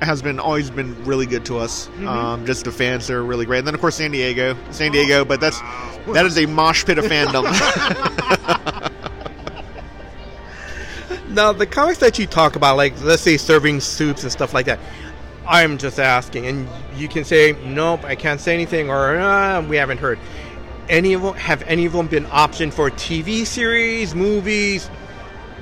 [0.00, 1.88] has been always been really good to us.
[2.06, 5.24] Um, just the fans are really great, and then of course San Diego, San Diego.
[5.24, 5.60] But that's
[6.12, 7.44] that is a mosh pit of fandom.
[11.30, 14.66] Now, the comics that you talk about, like let's say Serving Supes and stuff like
[14.66, 14.80] that,
[15.46, 19.76] I'm just asking, and you can say nope, I can't say anything, or uh, we
[19.76, 20.18] haven't heard.
[20.90, 24.90] Any of them have any of them been optioned for TV series, movies,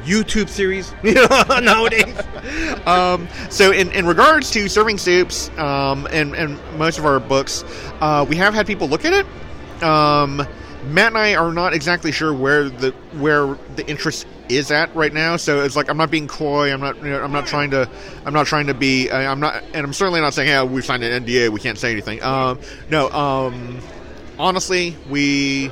[0.04, 0.94] YouTube series?
[1.04, 1.26] You know,
[1.62, 2.18] nowadays.
[2.86, 7.62] um, so in, in regards to Serving Supes um, and, and most of our books,
[8.00, 9.82] uh, we have had people look at it.
[9.82, 10.46] Um,
[10.86, 15.12] Matt and I are not exactly sure where the where the interest is at right
[15.12, 15.36] now.
[15.36, 16.72] So it's like I'm not being coy.
[16.72, 16.96] I'm not.
[16.96, 17.88] You know, I'm not trying to.
[18.24, 19.10] I'm not trying to be.
[19.10, 19.62] I- I'm not.
[19.74, 21.50] And I'm certainly not saying, "Yeah, we've signed an NDA.
[21.50, 23.10] We can't say anything." Um, no.
[24.38, 25.70] Honestly, we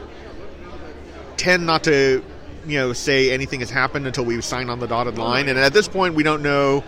[1.36, 2.22] tend not to,
[2.66, 5.48] you know, say anything has happened until we've signed on the dotted line.
[5.48, 6.82] And at this point, we don't know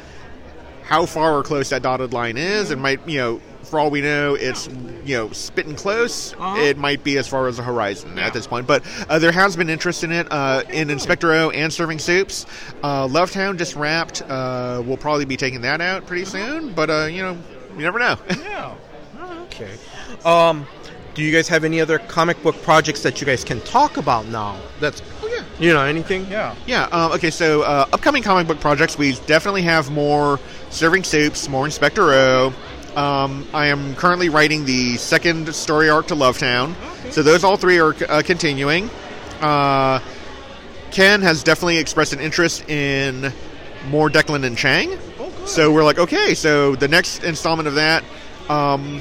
[0.84, 2.70] how far or close that dotted line is.
[2.70, 4.66] It might, you know, for all we know, it's
[5.04, 6.34] you know spitting close.
[6.40, 8.66] It might be as far as the horizon at this point.
[8.66, 12.46] But uh, there has been interest in it uh, in Inspector O and Serving Supes.
[12.82, 14.22] Uh, Lovetown just wrapped.
[14.22, 16.72] Uh, we'll probably be taking that out pretty soon.
[16.72, 17.36] But uh, you know,
[17.76, 18.16] you never know.
[18.38, 18.74] Yeah.
[19.42, 19.76] Okay.
[20.24, 20.66] Um,
[21.18, 24.26] do you guys have any other comic book projects that you guys can talk about
[24.26, 24.56] now?
[24.78, 25.02] That's
[25.58, 26.30] you know anything?
[26.30, 26.54] Yeah.
[26.64, 26.84] Yeah.
[26.92, 27.30] Um, okay.
[27.30, 30.38] So uh, upcoming comic book projects, we definitely have more
[30.70, 32.54] Serving Supes, more Inspector O.
[32.94, 36.76] Um, I am currently writing the second story arc to Lovetown,
[37.10, 38.88] so those all three are uh, continuing.
[39.40, 39.98] Uh,
[40.92, 43.32] Ken has definitely expressed an interest in
[43.88, 44.96] more Declan and Chang,
[45.46, 48.04] so we're like, okay, so the next installment of that.
[48.48, 49.00] Um,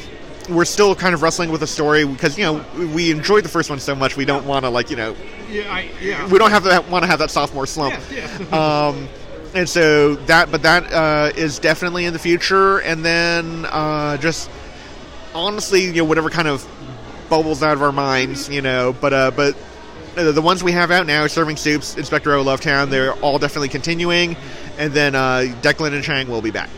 [0.50, 3.70] we're still kind of wrestling with the story because you know we enjoyed the first
[3.70, 5.16] one so much we don't want to like you know
[5.50, 5.74] Yeah.
[5.74, 6.28] I, yeah.
[6.28, 7.95] we don't have to want to have that sophomore slump.
[8.54, 9.08] um,
[9.54, 12.80] and so that, but that uh, is definitely in the future.
[12.80, 14.50] And then uh, just
[15.34, 16.68] honestly, you know, whatever kind of
[17.30, 18.93] bubbles out of our minds, you know.
[19.00, 19.56] But uh, but
[20.16, 23.39] uh, the ones we have out now, Serving Supes, Inspector O, Love Town, they're all
[23.39, 24.36] definitely continuing.
[24.78, 26.70] And then uh, Declan and Chang will be back.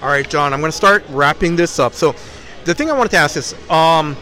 [0.00, 0.52] All right, John.
[0.54, 1.92] I'm going to start wrapping this up.
[1.92, 2.14] So,
[2.68, 4.14] the thing I wanted to ask is, um,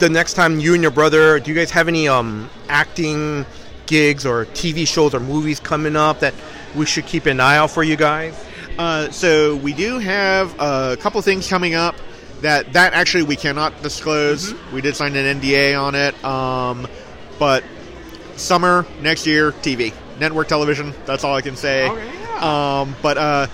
[0.00, 3.46] the next time you and your brother, do you guys have any um acting
[3.86, 6.34] gigs or TV shows or movies coming up that
[6.74, 8.34] we should keep an eye out for you guys?
[8.76, 11.94] Uh, so we do have a couple things coming up
[12.40, 14.52] that that actually we cannot disclose.
[14.72, 16.88] We did sign an NDA on it, um,
[17.38, 17.62] but
[18.34, 20.92] summer next year, TV, network television.
[21.06, 21.86] That's all I can say.
[22.40, 23.46] um, but uh,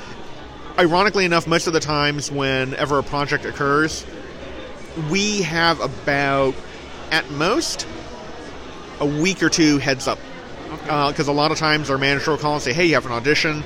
[0.81, 4.05] ironically enough, most of the times whenever a project occurs,
[5.11, 6.55] we have about
[7.11, 7.87] at most
[8.99, 10.19] a week or two heads up
[10.85, 13.13] because a lot of times our manager will call and say, "Hey, you have an
[13.13, 13.63] audition."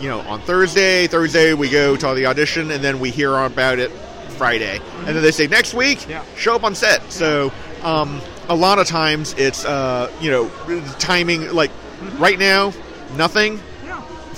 [0.00, 1.06] You know, on Thursday.
[1.08, 3.90] Thursday we go to the audition, and then we hear about it
[4.36, 6.22] Friday, and then they say next week, Yeah.
[6.36, 7.00] show up on set.
[7.10, 7.50] So,
[7.82, 10.50] um, a lot of times it's uh, you know
[10.98, 11.50] timing.
[11.52, 11.70] Like
[12.18, 12.72] right now,
[13.16, 13.58] nothing.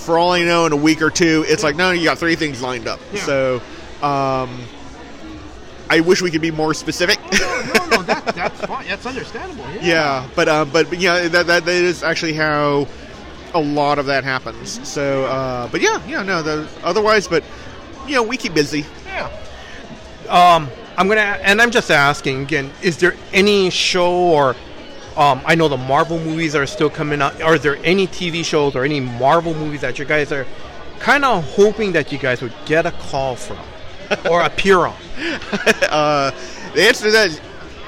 [0.00, 0.06] Yeah.
[0.06, 2.36] For all I know, in a week or two, it's like no, you got three
[2.36, 3.00] things lined up.
[3.12, 3.22] Yeah.
[3.22, 3.62] So,
[4.02, 4.60] um,
[5.88, 7.18] I wish we could be more specific.
[7.32, 8.02] No, no, no.
[8.02, 8.86] That, that's fine.
[8.86, 9.64] That's understandable.
[9.74, 9.82] Yeah.
[9.82, 12.86] Yeah, but um, but, but yeah, that, that that is actually how
[13.54, 14.86] a lot of that happens.
[14.88, 17.44] So, uh, but yeah, yeah, no, the, otherwise, but
[18.06, 18.84] you know, we keep busy.
[19.06, 19.30] Yeah.
[20.28, 24.54] Um, I'm gonna, and I'm just asking again: Is there any show or
[25.20, 27.40] um, I know the Marvel movies are still coming out.
[27.42, 30.46] Are there any TV shows or any Marvel movies that you guys are
[30.98, 33.58] kind of hoping that you guys would get a call from
[34.30, 34.96] or appear on?
[35.90, 36.30] Uh,
[36.74, 37.40] the answer to that is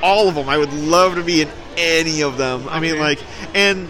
[0.03, 0.49] all of them.
[0.49, 2.69] I would love to be in any of them.
[2.69, 3.01] I mean, Okay.
[3.01, 3.23] like,
[3.55, 3.89] and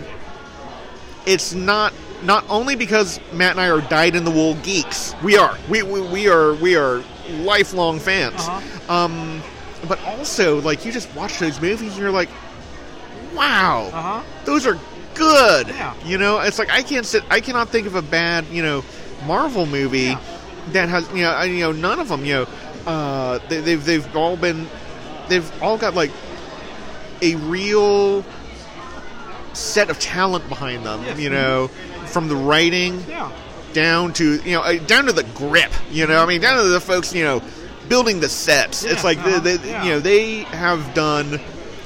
[1.26, 5.14] it's not not only because Matt and I are dyed in the wool geeks.
[5.24, 5.58] We are.
[5.68, 8.34] We we, we are we are lifelong fans.
[8.36, 8.92] Uh-huh.
[8.94, 9.42] Um,
[9.88, 12.28] but also like you just watch those movies and you're like,
[13.34, 14.22] wow, Uh huh.
[14.44, 14.78] those are
[15.14, 15.68] good.
[15.68, 15.94] Yeah.
[16.04, 17.22] You know, it's like I can't sit.
[17.30, 18.84] I cannot think of a bad you know
[19.26, 20.20] Marvel movie Yeah.
[20.72, 22.46] that has you know I- you know none of them you know
[22.86, 24.66] uh, they, they've they've all been
[25.28, 26.10] they've all got like
[27.22, 28.24] a real
[29.52, 31.02] set of talent behind them.
[31.04, 31.18] Yes.
[31.20, 31.68] You know,
[32.06, 33.30] from the writing Yeah.
[33.72, 35.72] down to you know uh, down to the grip.
[35.90, 37.42] You know, I mean down to the folks you know
[37.88, 38.84] building the sets.
[38.84, 39.84] it's like uh-huh, they, they, yeah.
[39.84, 41.38] you know they have done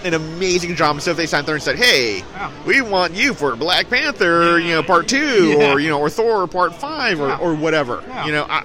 [0.04, 1.00] an amazing job.
[1.00, 2.22] So if they sat there and said, "Hey,
[2.66, 5.72] we want you for Black Panther, you know, part two, Yeah.
[5.72, 7.38] or you know, or Thor part five, or, Yeah.
[7.38, 8.26] or whatever," Yeah.
[8.26, 8.64] you know, I,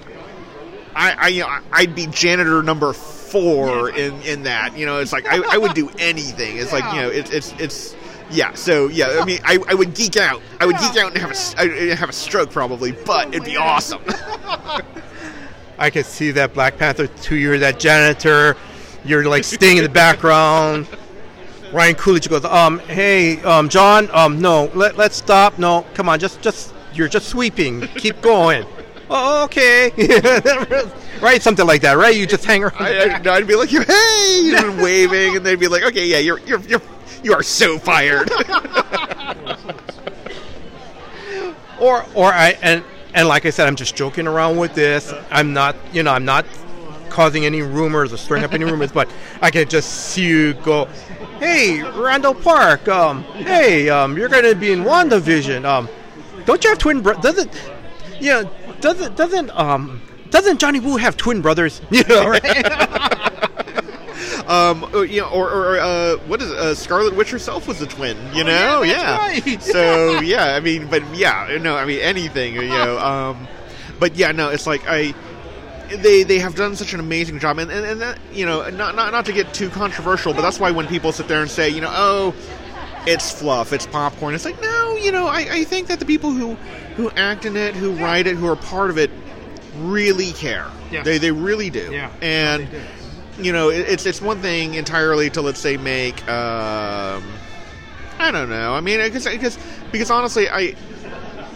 [0.94, 4.76] I, I, you know, I'd be janitor number four in in that.
[4.76, 6.58] You know, it's like I, I would do anything.
[6.58, 7.96] It's like you know, it's it's it's
[8.30, 10.40] yeah, so yeah, I mean, I, I would geek out.
[10.60, 13.56] I would geek out and have a have a stroke probably, oh but it'd be
[13.56, 14.00] awesome.
[15.78, 18.56] I could see that Black Panther 2, you're that janitor,
[19.04, 20.86] you're like staying in the background.
[21.72, 25.58] Ryan Coogler goes, um, hey, um, John, um, no, let, let's stop.
[25.58, 27.88] No, come on, just, just, you're just sweeping.
[27.88, 28.66] Keep going.
[29.10, 29.90] oh, okay.
[31.22, 32.14] right, something like that, right?
[32.14, 32.76] You just hang around.
[32.78, 36.40] I, I'd, I'd be like, hey, and waving, and they'd be like, okay, yeah, you're
[36.40, 36.82] you're you're
[37.22, 38.30] you are so fired.
[41.80, 45.12] or or I and and like I said, I'm just joking around with this.
[45.30, 46.44] I'm not, you know, I'm not
[47.12, 49.08] causing any rumors or stirring up any rumors, but
[49.40, 50.86] I can just see you go,
[51.38, 55.64] "Hey, Randall Park, um, hey, um, you're going to be in WandaVision.
[55.64, 55.88] Um,
[56.46, 57.22] don't you have twin brothers?
[57.22, 57.50] Doesn't,
[58.20, 58.50] you know,
[58.80, 60.00] doesn't doesn't um
[60.30, 61.80] doesn't Jimmy Woo have twin brothers?
[61.90, 62.56] You know, right?
[64.48, 66.56] um, uh, you know, or, or uh, what is it?
[66.58, 68.16] Uh, Scarlet Witch herself was a twin.
[68.34, 69.16] You know, Oh, yeah, yeah.
[69.40, 69.62] that's right.
[69.72, 72.54] So yeah, I mean, but yeah, no, I mean anything.
[72.54, 73.46] You know, um,
[73.98, 75.14] but yeah, no, it's like I.
[75.96, 78.94] They, they have done such an amazing job, and, and, and that you know not,
[78.94, 81.68] not not to get too controversial, but that's why when people sit there and say
[81.68, 82.34] you know oh
[83.06, 84.34] it's fluff, it's popcorn.
[84.34, 86.54] It's like no, you know, I, I think that the people who
[86.96, 89.10] who act in it, who write it, who are part of it,
[89.78, 90.70] really care.
[90.90, 91.04] Yes.
[91.04, 91.90] They they really do.
[91.90, 92.12] Yeah.
[92.20, 92.68] And
[93.38, 97.24] you know, it, it's it's one thing entirely to let's say make um,
[98.18, 98.74] I don't know.
[98.74, 99.58] I mean, because because
[99.90, 100.76] because honestly, I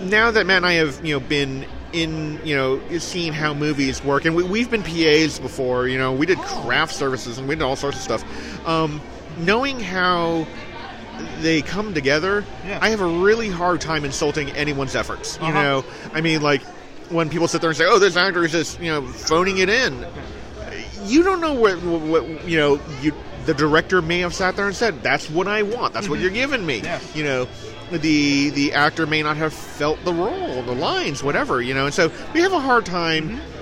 [0.01, 4.03] now that Matt and I have you know been in you know seeing how movies
[4.05, 5.89] work, and we, we've been PAs before.
[5.89, 8.67] You know, we did craft services and we did all sorts of stuff.
[8.69, 9.01] Um,
[9.39, 10.47] knowing how
[11.41, 12.79] they come together, Yeah.
[12.83, 15.39] I have a really hard time insulting anyone's efforts.
[15.41, 15.63] You Uh-huh.
[15.63, 16.63] know, I mean, like
[17.09, 19.69] when people sit there and say, "Oh, this actor is just you know phoning it
[19.69, 20.05] in,"
[21.05, 22.81] you don't know what, what, what you know.
[23.01, 23.13] You
[23.47, 25.95] the director may have sat there and said, "That's what I want.
[25.95, 27.19] That's what you're giving me." Mm-hmm.
[27.19, 27.49] You know,
[27.91, 31.63] the the actor may not have felt the role, the lines, whatever.
[31.63, 33.31] You know, and so we have a hard time.
[33.31, 33.53] Mm-hmm.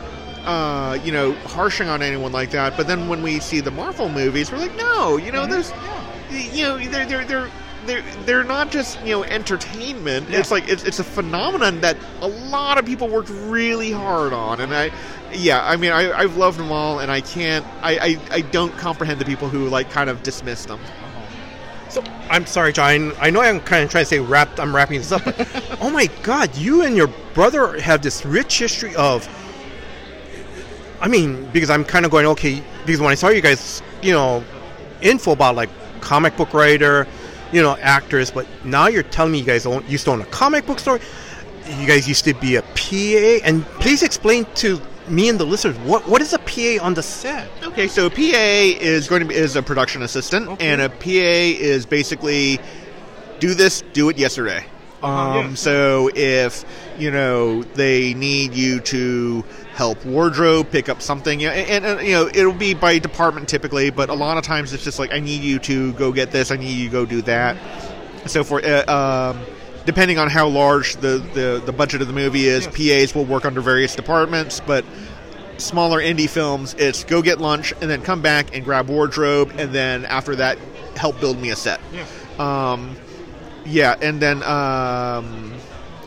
[0.46, 4.10] Uh, you know, harshing on anyone like that, but then when we see the Marvel
[4.10, 6.30] movies, we're like, no, you know, Mm-hmm.
[6.30, 7.50] there's, you know, they're they're they're
[7.86, 10.28] they're, they're not just you know entertainment.
[10.28, 10.40] Yeah.
[10.40, 14.60] It's like it's, it's a phenomenon that a lot of people worked really hard on,
[14.60, 14.90] and I,
[15.32, 18.76] yeah, I mean, I, I've loved them all, and I can't, I, I, I don't
[18.76, 20.78] comprehend the people who like kind of dismiss them.
[21.94, 23.12] So I'm sorry, John.
[23.20, 24.58] I know I'm kind of trying to say wrapped.
[24.58, 28.58] I'm wrapping this up, but oh my God, you and your brother have this rich
[28.58, 29.28] history of.
[31.00, 32.60] I mean, because I'm kind of going okay.
[32.84, 34.42] Because when I saw you guys, you know,
[35.02, 35.70] info about like
[36.00, 37.06] comic book writer,
[37.52, 40.26] you know, actors, but now you're telling me you guys own, used to own a
[40.26, 40.98] comic book store.
[41.78, 45.76] You guys used to be a PA, and please explain to me and the listeners
[45.80, 47.48] what what is a PA on the set.
[47.62, 50.66] Okay, so a PA is going to be is a production assistant, Okay.
[50.66, 52.58] and a PA is basically
[53.40, 54.64] do this, do it yesterday.
[55.02, 55.54] Um, yeah.
[55.54, 56.64] So if
[56.98, 59.44] you know they need you to
[59.74, 63.48] help wardrobe, pick up something, you know, and, and you know it'll be by department
[63.48, 66.30] typically, but a lot of times it's just like I need you to go get
[66.30, 67.56] this, I need you to go do that.
[68.26, 69.44] So for uh, um,
[69.84, 73.44] depending on how large the, the the budget of the movie is, PAs will work
[73.44, 74.84] under various departments, but
[75.58, 79.72] smaller indie films, it's go get lunch and then come back and grab wardrobe, and
[79.72, 80.58] then after that,
[80.96, 81.80] help build me a set.
[81.92, 82.72] Yeah.
[82.72, 82.96] Um,
[83.64, 85.54] yeah, and then um,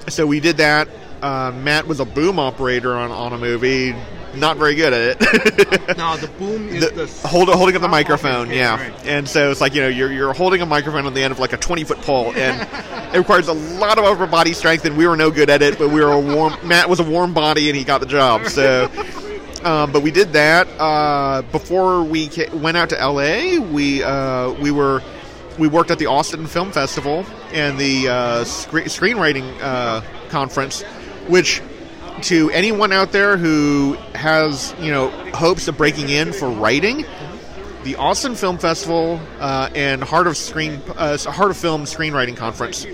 [0.07, 0.87] so we did that.
[1.21, 3.95] Uh, Matt was a boom operator on, on a movie,
[4.39, 5.97] not very good at it.
[5.97, 8.75] Now the boom is The- the, hold, holding up the microphone, okay, yeah.
[8.79, 9.05] right.
[9.05, 11.39] And so it's like you know you're you're holding a microphone on the end of
[11.39, 12.61] like a 20 foot pole, and
[13.13, 15.77] it requires a lot of upper body strength, and we were no good at it.
[15.79, 16.53] But we were a warm.
[16.63, 18.45] Matt was a warm body, and he got the job.
[18.47, 18.89] So.
[19.63, 23.57] Um, but we did that uh, before we ca- went out to LA.
[23.59, 25.01] We uh, we were
[25.57, 30.83] we worked at the Austin Film Festival and the uh, scre- screenwriting uh, conference,
[31.27, 31.61] which
[32.23, 37.05] to anyone out there who has you know hopes of breaking in for writing,
[37.83, 42.85] the Austin Film Festival uh, and Heart of Screen uh, Heart of Film Screenwriting Conference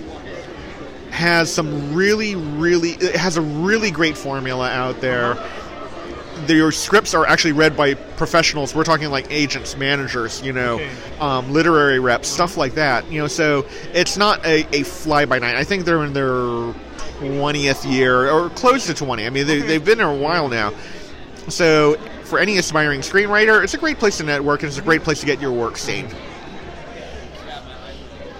[1.09, 5.35] has some really really it has a really great formula out there
[6.47, 8.73] your scripts are actually read by professionals.
[8.75, 10.89] We're talking like agents, managers, you know, Okay.
[11.19, 13.09] um, literary reps, stuff like that.
[13.11, 15.55] You know, so it's not a, a fly by night.
[15.55, 16.73] I think they're in their
[17.19, 19.25] twentieth year or close to twenty.
[19.25, 20.73] I mean, they, they've been there a while now.
[21.49, 25.03] So for any aspiring screenwriter, it's a great place to network and it's a great
[25.03, 26.07] place to get your work seen.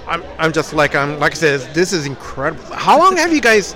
[0.07, 2.63] I'm, I'm just like I'm like I said, this is incredible.
[2.75, 3.73] How long have you guys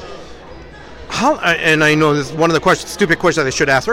[1.09, 1.35] how?
[1.35, 3.87] uh, And I know this is one of the questions, stupid questions I should ask.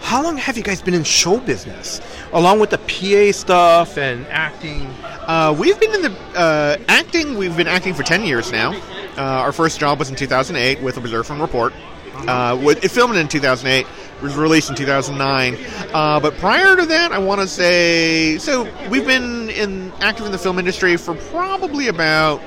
[0.00, 2.00] How long have you guys been in show business,
[2.32, 4.86] along with the PA stuff and acting?
[5.04, 7.36] Uh, we've been in the uh, acting.
[7.36, 8.72] We've been acting for ten years now.
[9.16, 11.72] Uh, our first job was in 2008 with Observe and Report.
[12.14, 13.86] Uh, with, it filmed in 2008.
[14.22, 15.56] Was released in 2009.
[15.94, 18.68] Uh, but prior to that, I want to say so.
[18.90, 22.42] We've been in active in the film industry for probably about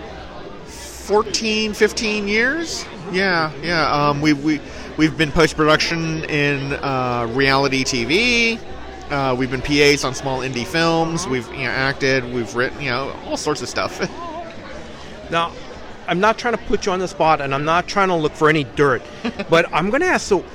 [1.04, 2.86] 14, 15 years.
[3.12, 3.92] Yeah, yeah.
[3.92, 4.62] Um, we we
[4.96, 8.60] we've been post production in uh, reality TV.
[9.10, 11.28] Uh, we've been PAs on small indie films.
[11.28, 12.24] We've you know, acted.
[12.34, 14.00] We've written you know all sorts of stuff.
[15.30, 15.52] Now,
[16.06, 18.34] I'm not trying to put you on the spot, and I'm not trying to look
[18.34, 19.02] for any dirt,
[19.50, 20.28] but I'm going to ask.
[20.28, 20.46] So,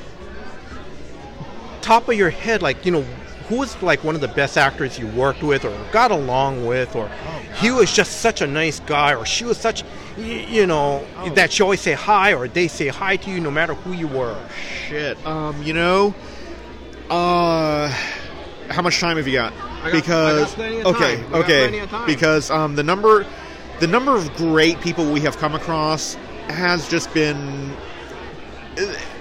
[1.81, 3.03] top of your head, like you know,
[3.49, 6.95] who was like one of the best actors you worked with or got along with,
[6.95, 7.11] or
[7.57, 9.83] he was just such a nice guy, or she was such,
[10.19, 13.75] you know, that she always say hi, or they say hi to you no matter
[13.75, 14.37] who you were.
[14.87, 15.25] Shit.
[15.27, 16.15] Um, you know,
[17.11, 17.89] uh,
[18.69, 19.53] how much time have you got?
[19.57, 21.25] got- because I got plenty of okay, time.
[21.25, 22.07] We got okay, plenty of time.
[22.07, 23.27] because um, the number,
[23.81, 26.15] the number of great people we have come across
[26.49, 27.75] has just been.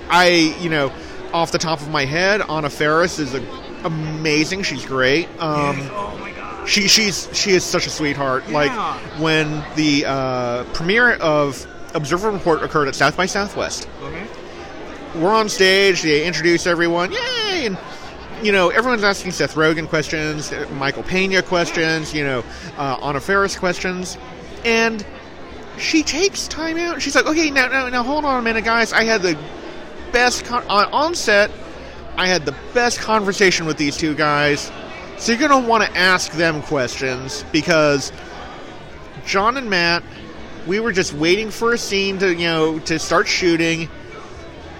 [0.10, 0.92] I, you know,
[1.34, 3.44] off the top of my head, Anna Faris is a,
[3.84, 4.64] amazing.
[4.64, 5.28] She's great.
[5.40, 6.27] Um, oh my god.
[6.68, 8.50] She she's she is such a sweetheart.
[8.50, 8.72] Like
[9.20, 14.28] when the uh, premiere of Observe and Report occurred at South by Southwest Okay.
[15.16, 16.02] we're on stage.
[16.02, 17.12] They introduce everyone.
[17.14, 17.66] Yay!
[17.68, 17.78] And
[18.44, 22.44] you know, everyone's asking Seth Rogen questions, uh, Michael Pena questions, you know,
[22.78, 24.16] uh, Anna Faris questions,
[24.64, 25.04] and
[25.80, 27.02] she takes time out.
[27.02, 28.94] She's like, "Okay, now, now, now, hold on a minute, guys.
[28.94, 29.36] I had the
[30.12, 31.50] best con- on, on set.
[32.18, 34.72] I had the best conversation with these two guys.
[35.18, 38.12] So you're gonna want to ask them questions because
[39.26, 40.04] John and Matt,
[40.68, 43.90] we were just waiting for a scene to, you know, to start shooting."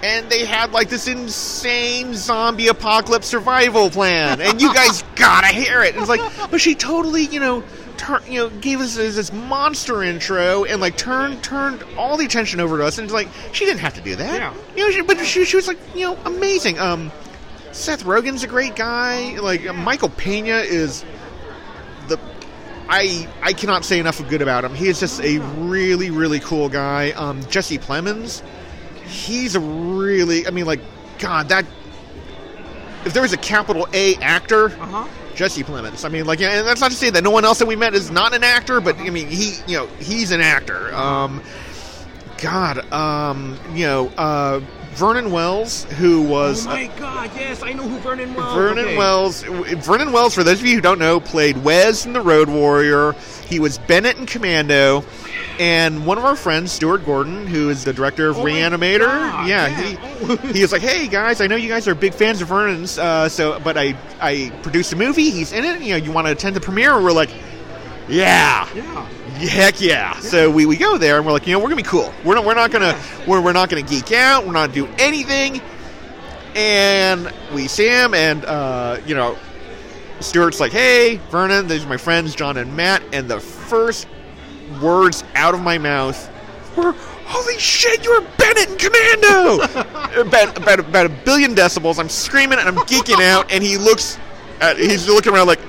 [0.02, 5.82] and they had like this insane zombie apocalypse survival plan, and you guys gotta hear
[5.82, 5.96] it.
[5.96, 6.20] It's like,
[6.50, 7.64] but she totally, you know,
[7.96, 12.24] tur- you know, gave us this this monster intro and like turned turned all the
[12.24, 14.34] attention over to us, and it's like she didn't have to do that.
[14.34, 14.54] Yeah.
[14.76, 16.78] you know, she, but she, she was like, you know, amazing.
[16.78, 17.10] Um,
[17.72, 19.38] Seth Rogen's a great guy.
[19.40, 21.04] Like Michael Pena is
[22.08, 22.18] the
[22.88, 24.74] I I cannot say enough good about him.
[24.74, 27.10] He is just a really really cool guy.
[27.12, 28.42] Um, Jesse Plemons,
[29.04, 30.80] he's a really I mean like
[31.18, 31.64] God that
[33.04, 35.06] if there was a capital A actor, Uh-huh.
[35.34, 36.04] Jesse Plemons.
[36.04, 37.94] I mean like and that's not to say that no one else that we met
[37.94, 40.92] is not an actor, but I mean he you know he's an actor.
[40.94, 41.42] Um,
[42.38, 44.60] God, um, you know uh,
[44.92, 48.54] Vernon Wells, who was Oh my god, yes, I know who Vernon Wells.
[48.54, 48.96] Vernon okay.
[48.96, 49.42] Wells.
[49.42, 53.12] Vernon Wells, for those of you who don't know, played Wes in The Road Warrior.
[53.46, 55.04] He was Bennett in Commando,
[55.58, 59.06] and one of our friends, Stuart Gordon, who is the director of Oh Reanimator.
[59.06, 60.36] God, yeah, yeah.
[60.36, 62.98] he he was like, "Hey guys, I know you guys are big fans of Vernon's,
[62.98, 65.30] uh, so but I I produced a movie.
[65.30, 65.80] He's in it.
[65.80, 67.30] You know, you want to attend the premiere?" And we're like,
[68.08, 69.08] "Yeah." Yeah.
[69.38, 70.18] Heck yeah!
[70.18, 72.12] So we, we go there and we're like, you know, we're gonna be cool.
[72.24, 74.44] We're not we're not gonna we're, we're not gonna geek out.
[74.44, 75.62] We're not do anything.
[76.56, 79.38] And we see him, and uh, you know,
[80.18, 84.08] Stuart's like, "Hey, Vernon, these are my friends, John and Matt." And the first
[84.82, 86.28] words out of my mouth
[86.76, 86.92] were,
[87.26, 92.00] "Holy shit, you're Bennett in Commando!" about, about about a billion decibels.
[92.00, 94.18] I'm screaming and I'm geeking out, and he looks,
[94.60, 95.60] at, he's looking around like,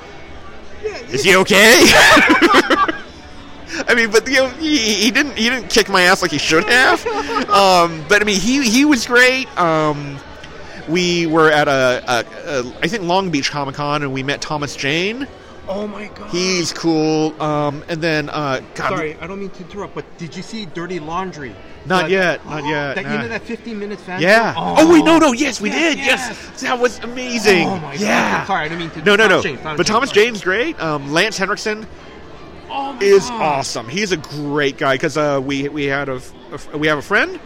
[1.11, 1.83] "Is he okay?"
[3.87, 6.37] I mean, but you know, he, he didn't he didn't kick my ass like he
[6.37, 7.05] should have.
[7.49, 9.47] Um, but I mean, he he was great.
[9.57, 10.17] Um,
[10.87, 14.41] we were at a, a, a I think Long Beach Comic Con, and we met
[14.41, 15.27] Thomas Jane.
[15.67, 16.31] Oh my god.
[16.31, 17.39] He's cool.
[17.39, 20.65] Um, and then uh, God, Sorry, I don't mean to interrupt, but did you see
[20.65, 21.55] Dirty Laundry?
[21.85, 23.21] Not That- yet, not yet, That you nah.
[23.21, 24.19] know that 15 minute fan.
[24.19, 24.53] yeah.
[24.55, 24.75] film?
[24.79, 25.97] Oh, wait, no, no, yes, we Yes, did.
[26.05, 26.27] Yes.
[26.51, 26.61] yes.
[26.61, 27.67] that was amazing.
[27.67, 28.39] Oh my yeah.
[28.39, 28.47] god.
[28.47, 29.03] Sorry, I didn't mean to.
[29.03, 29.41] No, no, no.
[29.41, 30.11] Thomas Jane, but Thomas.
[30.11, 30.79] Jane's great.
[30.81, 31.85] Um, Lance Henriksen
[32.69, 33.41] oh is God.
[33.41, 33.87] awesome.
[33.89, 36.21] He's a great guy because uh, we we had a,
[36.73, 37.39] a- we have a friend.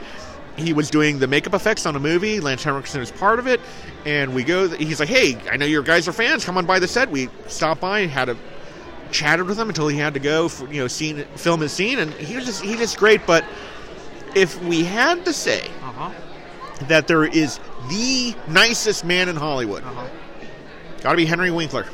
[0.56, 2.40] He was doing the makeup effects on a movie.
[2.40, 3.60] Lance Henriksen is part of it,
[4.06, 4.68] and we go.
[4.70, 6.46] He's like, "Hey, I know your guys are fans.
[6.46, 8.38] Come on by the set." We stopped by, and had a
[9.12, 12.00] chatted with him until he had to go, for, you know, scene film his scene,
[12.00, 13.26] and he was just he just great.
[13.26, 13.44] But
[14.36, 16.12] if we had to say Uh-huh.
[16.88, 17.60] that there is
[17.90, 20.08] the nicest man in Hollywood, Uh-huh.
[21.02, 21.86] got to be Henry Winkler.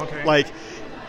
[0.00, 0.24] Okay.
[0.24, 0.46] Like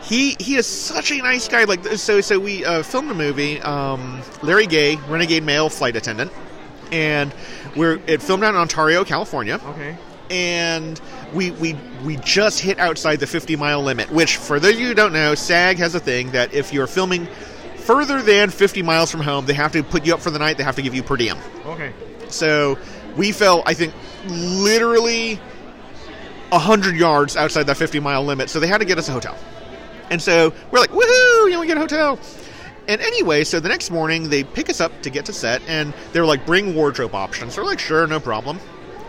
[0.04, 1.64] he he is such a nice guy.
[1.66, 6.32] Like so so we uh, filmed a movie, um, Larry Gaye, Renegade Male Flight Attendant,
[6.92, 7.34] and
[7.76, 9.98] we're it filmed out in Ontario, California, Okay.
[10.30, 11.00] and
[11.34, 14.10] we we we just hit outside the 50 mile limit.
[14.12, 16.88] Which for those of you who don't know, SAG has a thing that if you're
[16.88, 17.28] filming
[17.78, 20.58] further than 50 miles from home, they have to put you up for the night.
[20.58, 21.38] They have to give you per diem.
[21.66, 21.94] Okay.
[22.28, 22.78] So
[23.18, 23.94] we fell, I think,
[24.28, 25.36] literally
[26.50, 28.50] 100 yards outside that 50 mile limit.
[28.50, 29.38] So they had to get us a hotel.
[30.12, 32.20] And so we're like, woohoo, you know, we get a hotel.
[32.88, 35.94] And anyway, so the next morning they pick us up to get to set, and
[36.12, 37.56] they're like, bring wardrobe options.
[37.58, 38.60] We're like, sure, no problem.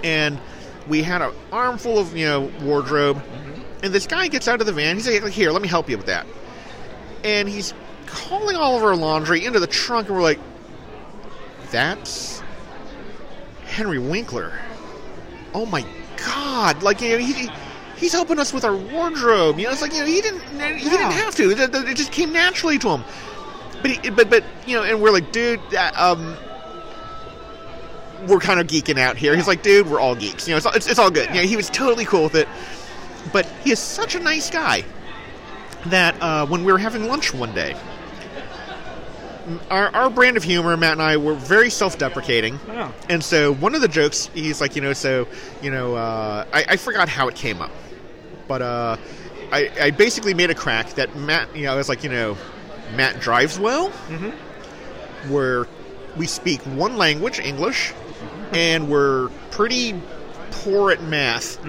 [0.04, 0.40] And
[0.88, 3.16] we had an armful of, you know, wardrobe.
[3.16, 3.62] Mm-hmm.
[3.82, 4.96] And this guy gets out of the van.
[4.96, 6.24] He's like, here, let me help you with that.
[7.24, 7.74] And he's
[8.08, 10.38] hauling all of our laundry into the trunk, and we're like,
[11.72, 12.42] that's
[13.64, 14.52] Henry Winkler.
[15.54, 15.84] Oh my
[16.16, 16.82] God!
[16.82, 17.50] Like you know, he,
[18.02, 19.58] he's helping us with our wardrobe.
[19.58, 20.42] You know, it's like you know he didn't
[20.78, 21.50] he didn't have to.
[21.50, 23.04] It, it just came naturally to him.
[23.80, 26.36] But he, but but you know, and we're like, dude, uh, um,
[28.28, 29.34] we're kind of geeking out here.
[29.34, 30.46] He's like, dude, we're all geeks.
[30.46, 31.28] You know, it's it's, it's all good.
[31.30, 32.48] You know, he was totally cool with it.
[33.32, 34.84] But he is such a nice guy
[35.86, 37.76] that uh, when we were having lunch one day,
[39.70, 42.92] our, our brand of humor, Matt and I, were very self-deprecating, Yeah.
[43.08, 45.26] and so one of the jokes, he's like, you know, so
[45.60, 47.70] you know, uh, I, I forgot how it came up,
[48.52, 48.96] but uh,
[49.50, 52.36] I, I basically made a crack that Matt, you know, I was like, you know,
[52.94, 53.88] Matt drives well,
[55.30, 55.66] where
[56.18, 57.94] we speak one language, English,
[58.52, 59.98] and we're pretty
[60.50, 61.64] poor at math.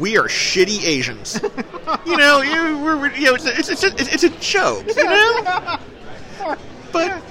[0.00, 1.40] We are shitty Asians.
[2.04, 5.04] you know, you, we're, we're- you know, it's a, it's, a, it's a joke, you
[5.04, 5.78] know.
[6.92, 7.22] But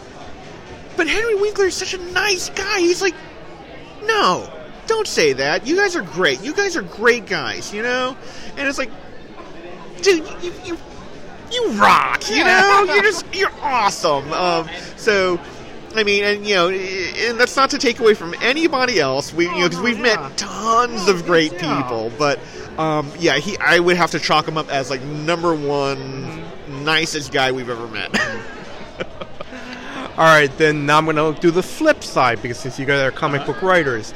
[0.96, 2.80] but Henry Winkler is such a nice guy.
[2.80, 3.16] He's like,
[4.06, 4.50] no,
[4.88, 5.66] don't say that.
[5.68, 6.42] You guys are great.
[6.42, 8.18] You guys are great guys, you know.
[8.58, 8.92] And it's like,
[10.02, 10.78] dude, you you,
[11.52, 12.30] you rock.
[12.30, 14.32] You know, you're just you're awesome.
[14.34, 14.68] Um,
[14.98, 15.40] so.
[15.96, 19.32] I mean, and you know, and that's not to take away from anybody else.
[19.32, 20.16] We, you know, because we've yeah.
[20.16, 22.40] met tons of great people, but
[22.80, 26.44] um, yeah, he, I would have to chalk him up as like number one
[26.84, 28.20] nicest guy we've ever met.
[30.18, 33.02] All right, then now I'm going to do the flip side because since you guys
[33.02, 34.14] are comic book writers,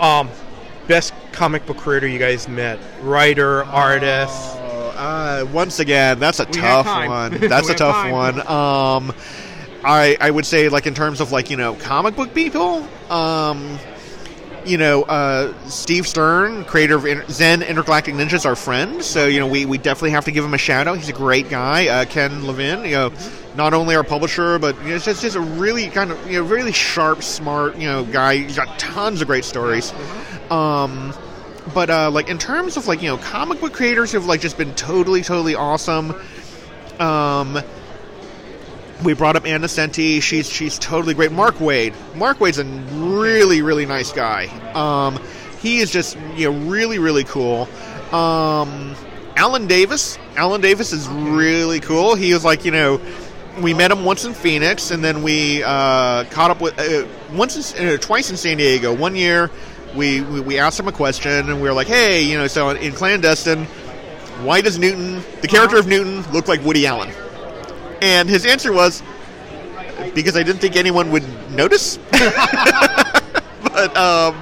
[0.00, 0.28] um,
[0.88, 4.56] best comic book creator you guys met, writer, artist.
[5.02, 7.32] Uh, once again, that's a We tough one.
[7.48, 8.12] That's a tough time.
[8.12, 8.40] one.
[8.40, 9.14] Um,
[9.82, 13.78] I I would say like in terms of like you know comic book people, um,
[14.66, 19.02] you know uh, Steve Stern, creator of Zen Intergalactic Ninjas, our friend.
[19.02, 20.98] So you know we, we definitely have to give him a shout out.
[20.98, 21.86] He's a great guy.
[21.88, 23.10] Uh, Ken Levin, you know,
[23.56, 26.40] not only our publisher, but you know, it's just just a really kind of you
[26.40, 28.36] know really sharp, smart you know guy.
[28.36, 29.92] He's got tons of great stories.
[30.50, 31.14] Um,
[31.74, 34.58] but uh, like in terms of like you know comic book creators who've like just
[34.58, 36.14] been totally totally awesome
[36.98, 37.58] um
[39.04, 40.22] we brought up Ann Nocenti.
[40.22, 41.32] She's she's totally great.
[41.32, 41.94] Mark Waid.
[42.14, 44.46] Mark Waid's a really really nice guy.
[44.74, 45.18] Um,
[45.60, 47.68] he is just you know really really cool.
[48.12, 48.94] Um,
[49.36, 50.18] Alan Davis.
[50.36, 52.14] Alan Davis is really cool.
[52.14, 53.00] He was like you know
[53.62, 57.74] we met him once in Phoenix, and then we uh, caught up with uh, once
[57.74, 58.94] in, uh, twice in San Diego.
[58.94, 59.50] One year,
[59.94, 62.70] we, we we asked him a question, and we were like, hey, you know, so
[62.70, 63.64] in ClanDestine,
[64.44, 67.10] why does Newton, the character of Newton, look like Woody Allen?
[68.00, 69.02] And his answer was,
[70.14, 71.98] because I didn't think anyone would notice.
[72.12, 74.36] but um,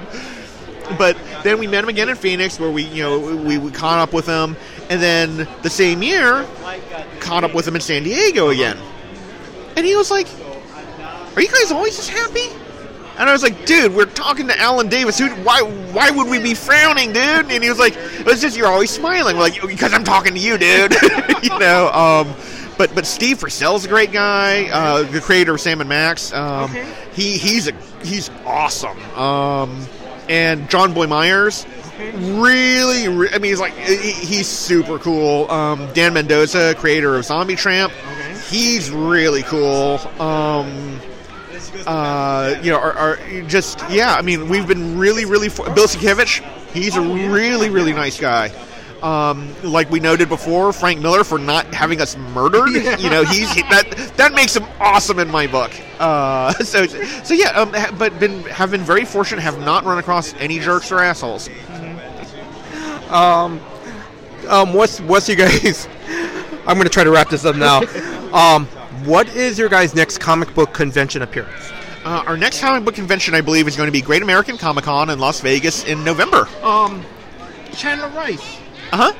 [0.97, 3.99] but then we met him again in Phoenix, where we you know we, we caught
[3.99, 4.55] up with him,
[4.89, 6.45] and then the same year
[7.19, 8.77] caught up with him in San Diego again,
[9.75, 10.27] and he was like,
[11.35, 12.47] "Are you guys always just happy?"
[13.17, 15.17] And I was like, "Dude, we're talking to Alan Davis.
[15.19, 15.27] Who?
[15.43, 15.61] Why?
[15.61, 19.35] Why would we be frowning, dude?" And he was like, "It's just you're always smiling."
[19.35, 20.95] We're like, "Because I'm talking to you, dude."
[21.43, 21.89] you know.
[21.91, 22.33] Um,
[22.77, 24.69] but but Steve Purcell's a great guy.
[24.71, 26.31] Uh, the creator of Sam and Max.
[26.33, 26.85] Um, Okay.
[27.13, 28.97] He he's a he's awesome.
[29.15, 29.85] Um,
[30.29, 31.65] and Jonboy Meyers.
[32.15, 35.51] Really, re- I mean, he's like he, he's super cool.
[35.51, 38.28] Um, Dan Mendoza, creator of Zombie Tramp, Okay.
[38.49, 39.99] He's really cool.
[40.19, 40.99] Um,
[41.85, 44.13] uh, you know, are, are just yeah.
[44.15, 45.49] I mean, we've been really, really.
[45.49, 46.41] For- Bill Sienkiewicz,
[46.73, 48.51] he's a really, really nice guy.
[49.01, 52.69] Um, like we noted before, Frank Miller for not having us murdered.
[52.99, 55.71] You know, he's that that makes him awesome in my book.
[55.99, 59.41] Uh, so so yeah, um, ha- but been have been very fortunate.
[59.41, 61.49] Have not run across any jerks or assholes.
[63.09, 63.59] Um,
[64.47, 65.87] Um, what's what's you guys?
[66.67, 67.81] I'm going to try to wrap this up now.
[68.33, 68.67] Um,
[69.05, 71.71] what is your guys' next comic book convention appearance?
[72.05, 74.85] Uh, our next comic book convention, I believe, is going to be Great American Comic
[74.85, 76.47] Con in Las Vegas in November.
[76.61, 77.03] Um,
[77.73, 78.57] Chandler Rice.
[78.91, 79.13] Uh huh.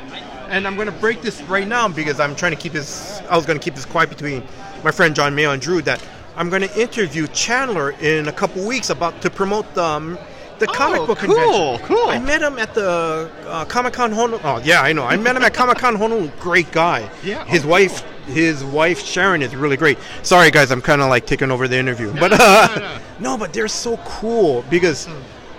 [0.49, 3.19] And I'm going to break this right now because I'm trying to keep this.
[3.29, 4.43] I was going to keep this quiet between
[4.83, 5.81] my friend John Mayo and Drew.
[5.81, 6.03] That
[6.35, 10.17] I'm going to interview Chandler in a couple weeks about to promote the um,
[10.59, 11.53] the comic book cool, convention.
[11.53, 11.79] cool.
[11.79, 12.09] Cool.
[12.09, 14.41] I met him at the uh, Comic Con Honolulu.
[14.43, 15.05] Oh yeah, I know.
[15.05, 16.31] I met him at Comic Con Honolulu.
[16.39, 17.09] Great guy.
[17.23, 19.97] Yeah, His oh, wife his wife Sharon is really great.
[20.23, 23.67] Sorry guys, I'm kind of like taking over the interview, but uh, no, but they're
[23.67, 25.07] so cool because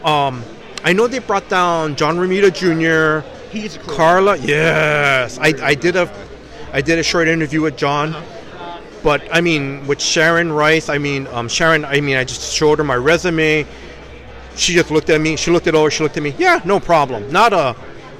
[0.05, 0.43] um,
[0.85, 3.27] I know they brought down John Romita Jr.
[3.51, 3.95] He's cool.
[3.95, 6.11] Carla, yes, I, I did a
[6.73, 8.15] I did a short interview with John.
[9.03, 12.79] But I mean, with Sharon Rice, I mean, um, Sharon, I mean, I just showed
[12.79, 13.67] her my resume.
[14.57, 15.37] She just looked at me.
[15.37, 15.91] She looked it over.
[15.91, 16.35] She looked at me.
[16.39, 17.31] Yeah, no problem.
[17.33, 17.75] Not a.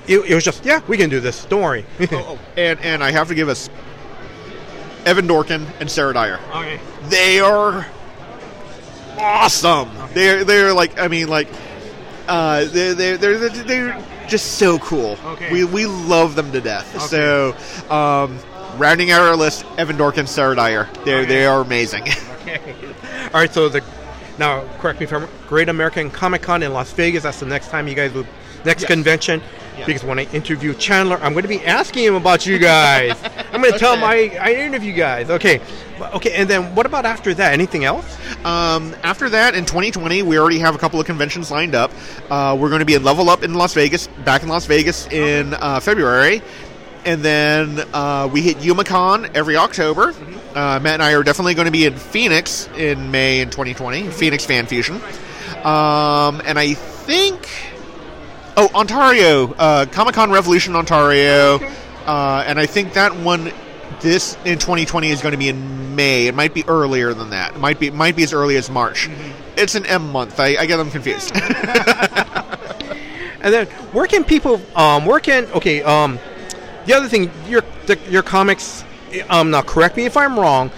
[0.07, 1.45] It, it was just yeah, we can do this.
[1.45, 1.85] Don't worry.
[2.13, 3.69] Oh, and and I have to give us
[5.11, 6.39] Evan Dorkin and Sarah Dyer.
[6.51, 6.79] Okay.
[7.09, 7.85] They are
[9.19, 9.91] awesome.
[10.15, 11.49] They're they're like I mean like
[12.29, 15.19] uh, they're, they're they're they're just so cool.
[15.25, 15.53] Okay.
[15.53, 16.95] We we love them to death.
[16.95, 17.07] Okay.
[17.07, 18.39] So um,
[18.79, 20.89] rounding out our list, Evan Dorkin, Sarah Dyer.
[21.05, 22.05] They they are amazing.
[22.41, 22.59] Okay.
[23.25, 23.53] All right.
[23.53, 23.85] So the
[24.39, 27.25] now, correct me if I'm Great American Comic Con in Las Vegas.
[27.25, 28.25] That's the next time you guys will
[28.65, 28.91] next Yes.
[28.91, 29.43] convention.
[29.87, 33.17] Because when I interview Chandler, I'm going to be asking him about you guys.
[33.53, 35.31] I'm going to tell him I, I interview guys.
[35.31, 35.61] Okay.
[36.01, 36.33] Okay.
[36.33, 37.53] And then what about after that?
[37.53, 38.19] Anything else?
[38.45, 41.91] Um, after that, in 2020, we already have a couple of conventions lined up.
[42.31, 45.07] Uh, we're going to be at Level Up in Las Vegas, back in Las Vegas
[45.09, 46.43] in uh, February.
[47.05, 50.15] And then uh, we hit YumaCon every October.
[50.55, 54.09] Uh, Matt and I are definitely going to be in Phoenix in May in 2020,
[54.11, 54.97] Phoenix Fan Fusion.
[55.65, 57.49] Um, and I think.
[58.63, 61.59] Oh, Ontario, uh, Comic Con Revolution Ontario.
[62.05, 63.51] Uh, and I think that one
[64.01, 66.27] this in 2020 is going to be in May.
[66.27, 67.55] It might be earlier than that.
[67.55, 69.09] It might be might be as early as March.
[69.57, 70.39] It's an M month.
[70.39, 71.33] I, I get them confused.
[73.43, 76.19] And then where can people um where can okay um
[76.85, 78.85] the other thing your the, your comics
[79.31, 80.71] um now correct me if I'm wrong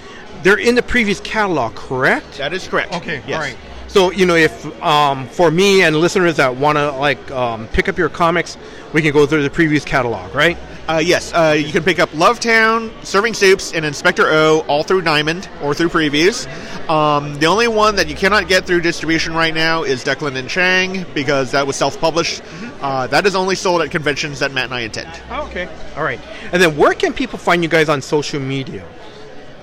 [0.45, 2.93] they're in the Previews catalog correct that is correct.
[2.93, 3.21] Okay.
[3.27, 3.35] Yes.
[3.35, 3.57] All right.
[3.93, 7.89] So you know if um for me and listeners that want to like um, pick
[7.89, 8.57] up your comics
[8.95, 10.57] we can go through the Previews catalog right
[10.89, 15.03] Uh, yes, uh, you can pick up Lovetown, Serving Supes, and Inspector O all through
[15.03, 16.49] Diamond or through previews.
[16.91, 20.49] Um, the only one that you cannot get through distribution right now is Declan and
[20.51, 22.43] Chang because that was self-published.
[22.83, 25.09] Uh, that is only sold at conventions that Matt and I attend.
[25.31, 26.21] okay all right
[26.53, 28.83] and then where can people find you guys on social media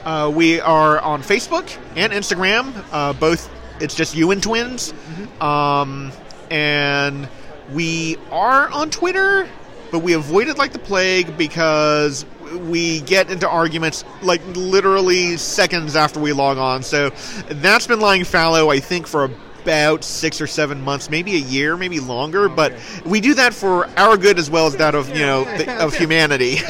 [0.05, 1.67] Uh, we are on Facebook
[1.97, 2.71] and Instagram.
[2.93, 3.49] Uh, both,
[3.79, 4.93] it's just you and Twins.
[5.41, 6.11] Um,
[6.51, 7.27] and
[7.73, 9.47] we are on Twitter,
[9.91, 12.25] but we avoid it like the plague because
[12.67, 16.83] we get into arguments like literally seconds after we log on.
[16.83, 17.11] So
[17.47, 19.29] that's been lying fallow, I think, for
[19.61, 22.49] about six or seven months, maybe a year, maybe longer.
[22.49, 22.73] But
[23.05, 25.93] we do that for our good as well as that of you know the, of
[25.97, 26.57] humanity.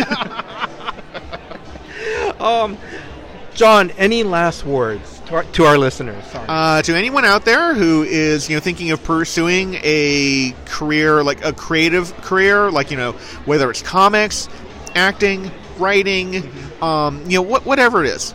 [3.53, 8.04] John any last words to our, to our listeners Uh, to anyone out there who
[8.04, 13.14] is you know thinking of pursuing a career like a creative career like you know
[13.46, 14.50] whether it's comics
[14.96, 16.50] acting writing
[16.82, 18.34] um, you know what, whatever it is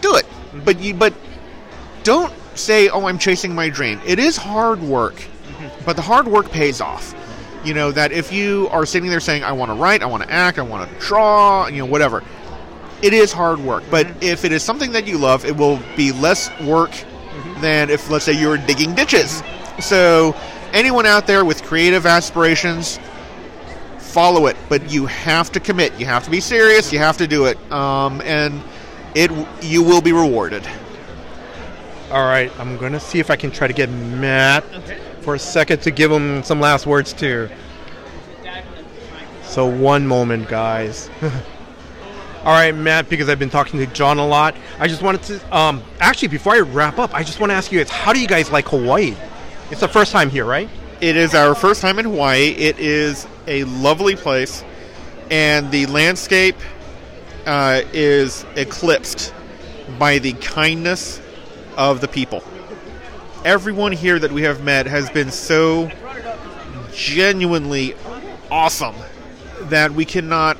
[0.00, 0.26] do it.
[0.64, 1.14] But you but
[2.02, 4.00] don't say oh i'm chasing my dream.
[4.04, 5.22] It is hard work
[5.84, 7.14] but the hard work pays off.
[7.64, 10.22] You know that if you are sitting there saying i want to write i want
[10.22, 12.22] to act i want to draw you know whatever
[13.02, 14.22] it is hard work, but mm-hmm.
[14.22, 17.60] if it is something that you love, it will be less work mm-hmm.
[17.60, 19.42] than if, let's say, you were digging ditches.
[19.42, 19.80] Mm-hmm.
[19.80, 20.34] So,
[20.72, 22.98] anyone out there with creative aspirations,
[23.98, 25.98] follow it, but you have to commit.
[25.98, 26.92] You have to be serious.
[26.92, 28.60] You have to do it, um, and
[29.14, 29.30] it
[29.62, 30.66] you will be rewarded.
[32.10, 34.64] All right, I'm gonna see if I can try to get Matt
[35.20, 37.48] for a second to give him some last words too.
[39.42, 41.10] So one moment, guys.
[42.44, 45.56] All right, Matt, because I've been talking to John a lot, I just wanted to
[45.56, 48.20] um, actually before I wrap up, I just want to ask you guys, how do
[48.20, 49.16] you guys like Hawaii?
[49.70, 50.68] It's the first time here, right?
[51.00, 52.50] It is our first time in Hawaii.
[52.50, 54.64] It is a lovely place,
[55.30, 56.56] and the landscape
[57.46, 59.34] uh, is eclipsed
[59.98, 61.20] by the kindness
[61.76, 62.42] of the people.
[63.44, 65.90] Everyone here that we have met has been so
[66.92, 67.94] genuinely
[68.50, 68.94] awesome
[69.62, 70.56] that we cannot.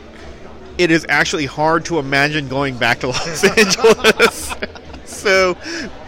[0.78, 4.54] It is actually hard to imagine going back to Los Angeles.
[5.04, 5.56] so,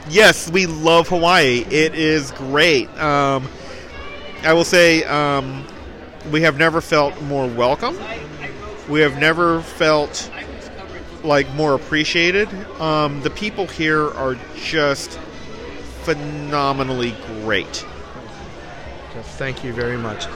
[0.09, 1.65] yes, we love Hawaii.
[1.69, 2.89] It is great.
[3.01, 3.49] Um,
[4.45, 5.67] I will say um,
[6.31, 7.99] we have never felt more welcome.
[8.89, 10.31] We have never felt
[11.25, 12.49] like more appreciated.
[12.81, 15.19] Um, the people here are just
[16.03, 17.85] phenomenally great.
[19.37, 20.27] Thank you very much.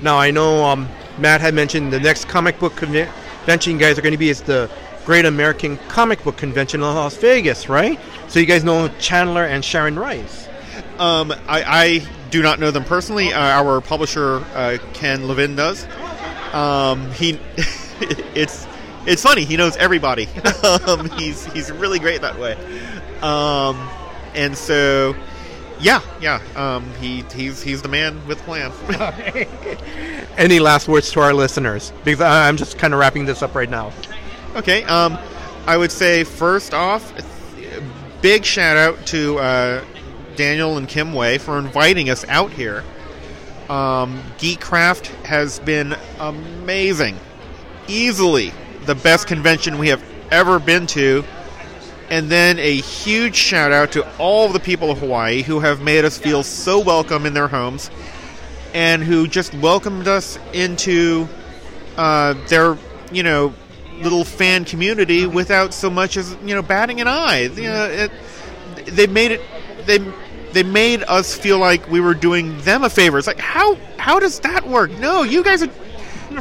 [0.00, 0.88] Now I know um,
[1.18, 3.10] Matt had mentioned the next comic book conve-
[3.42, 4.70] convention you guys are going to be is the
[5.04, 7.98] Great American Comic Book Convention in Las Vegas, right?
[8.28, 10.48] So you guys know Chandler and Sharon Rice.
[10.98, 13.32] Um, I, I do not know them personally.
[13.32, 15.84] Uh, our publisher uh, Ken Levin does.
[16.52, 17.40] Um, he,
[18.36, 18.68] it's
[19.06, 19.44] it's funny.
[19.44, 20.28] He knows everybody.
[20.86, 22.52] um, he's he's really great that way.
[23.22, 23.88] Um,
[24.34, 25.16] and so,
[25.82, 26.40] yeah, yeah.
[26.56, 28.72] Um, he he's he's the man with the plan.
[30.38, 31.92] Any last words to our listeners?
[32.04, 33.92] Because I'm just kind of wrapping this up right now.
[34.54, 34.84] Okay.
[34.84, 35.18] Um,
[35.66, 37.12] I would say first off,
[38.22, 39.84] big shout out to uh,
[40.36, 42.84] Daniel and Kim Way for inviting us out here.
[43.68, 47.18] Um, Geekcraft has been amazing,
[47.88, 48.52] easily
[48.84, 51.24] the best convention we have ever been to.
[52.12, 56.04] And then a huge shout out to all the people of Hawaii who have made
[56.04, 57.90] us feel so welcome in their homes
[58.74, 61.26] and who just welcomed us into
[61.96, 62.76] uh, their,
[63.12, 63.54] you know,
[64.02, 67.44] little fan community without so much as you know batting an eye.
[67.54, 68.10] You know, it,
[68.86, 69.40] they made it.
[69.86, 69.98] They
[70.52, 73.16] they made us feel like we were doing them a favor.
[73.16, 74.90] It's like how how does that work?
[74.98, 75.70] No, you guys are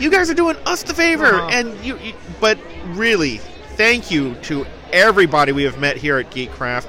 [0.02, 1.50] you guys are doing us the favor, Uh-huh.
[1.54, 2.14] and you, you.
[2.42, 2.58] But
[2.88, 3.38] really,
[3.78, 6.88] thank you to everybody we have met here at Geekcraft,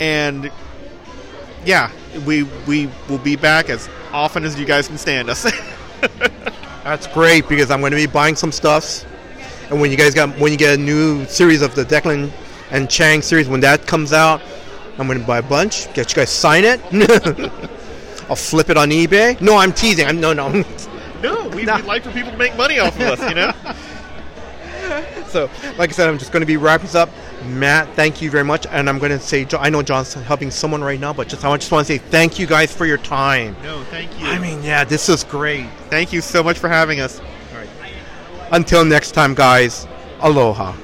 [0.00, 0.50] and
[1.64, 1.90] yeah,
[2.26, 5.50] we we will be back as often as you guys can stand us.
[6.84, 9.04] That's great because I'm going to be buying some stuffs,
[9.70, 12.30] and when you guys got when you get a new series of the Declan
[12.70, 14.40] and Chang series, when that comes out,
[14.98, 15.92] I'm going to buy a bunch.
[15.94, 16.80] Get you guys sign it.
[18.30, 19.40] I'll flip it on eBay.
[19.40, 20.06] No, I'm teasing.
[20.06, 20.48] I'm no no.
[21.22, 23.52] no, we, we'd like for people to make money off of us, you know.
[25.30, 27.08] So, like I said, I'm just going to be wrapping this up.
[27.46, 28.66] Matt, thank you very much.
[28.66, 31.56] And I'm going to say, I know John's helping someone right now, but just I
[31.56, 33.54] just want to say thank you guys for your time.
[33.62, 34.26] No, thank you.
[34.26, 35.68] I mean, yeah, this is great.
[35.88, 37.20] thank you so much for having us.
[37.20, 37.68] All right.
[38.50, 39.86] Until next time, guys,
[40.18, 40.74] aloha.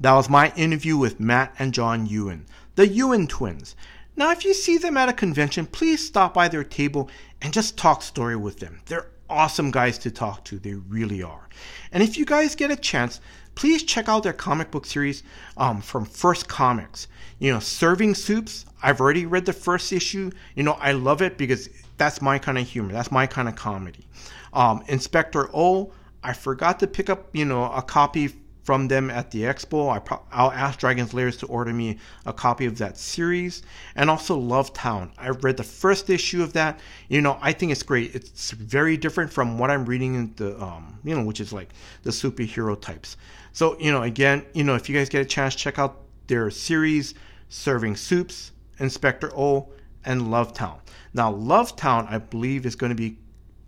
[0.00, 2.46] That was my interview with Matt and John Ewan,
[2.76, 3.76] the Ewan twins.
[4.16, 7.10] Now, if you see them at a convention, please stop by their table
[7.42, 8.80] and just talk story with them.
[8.86, 11.48] They're awesome guys to talk to, they really are.
[11.92, 13.20] And if you guys get a chance,
[13.54, 15.22] please check out their comic book series
[15.56, 17.08] um, from First Comics.
[17.38, 20.30] You know, Serving Supes, I've already read the first issue.
[20.54, 23.56] You know, I love it because that's my kind of humor, that's my kind of
[23.56, 24.06] comedy.
[24.52, 29.30] Um, Inspector O, I forgot to pick up, you know, a copy from them at
[29.30, 29.90] the expo.
[29.90, 33.62] I pro- I'll ask Dragon's Lairs to order me a copy of that series,
[33.94, 35.12] and also Love Town.
[35.18, 36.80] I read the first issue of that.
[37.08, 38.14] You know, I think it's great.
[38.14, 41.70] It's very different from what I'm reading in the, um, you know, which is like
[42.02, 43.16] the superhero types.
[43.52, 46.50] So, you know, again, you know, if you guys get a chance, check out their
[46.50, 47.14] series,
[47.48, 49.68] Serving Supes, Inspector O,
[50.04, 50.80] and Love Town.
[51.12, 53.18] Now, Love Town, I believe, is going to be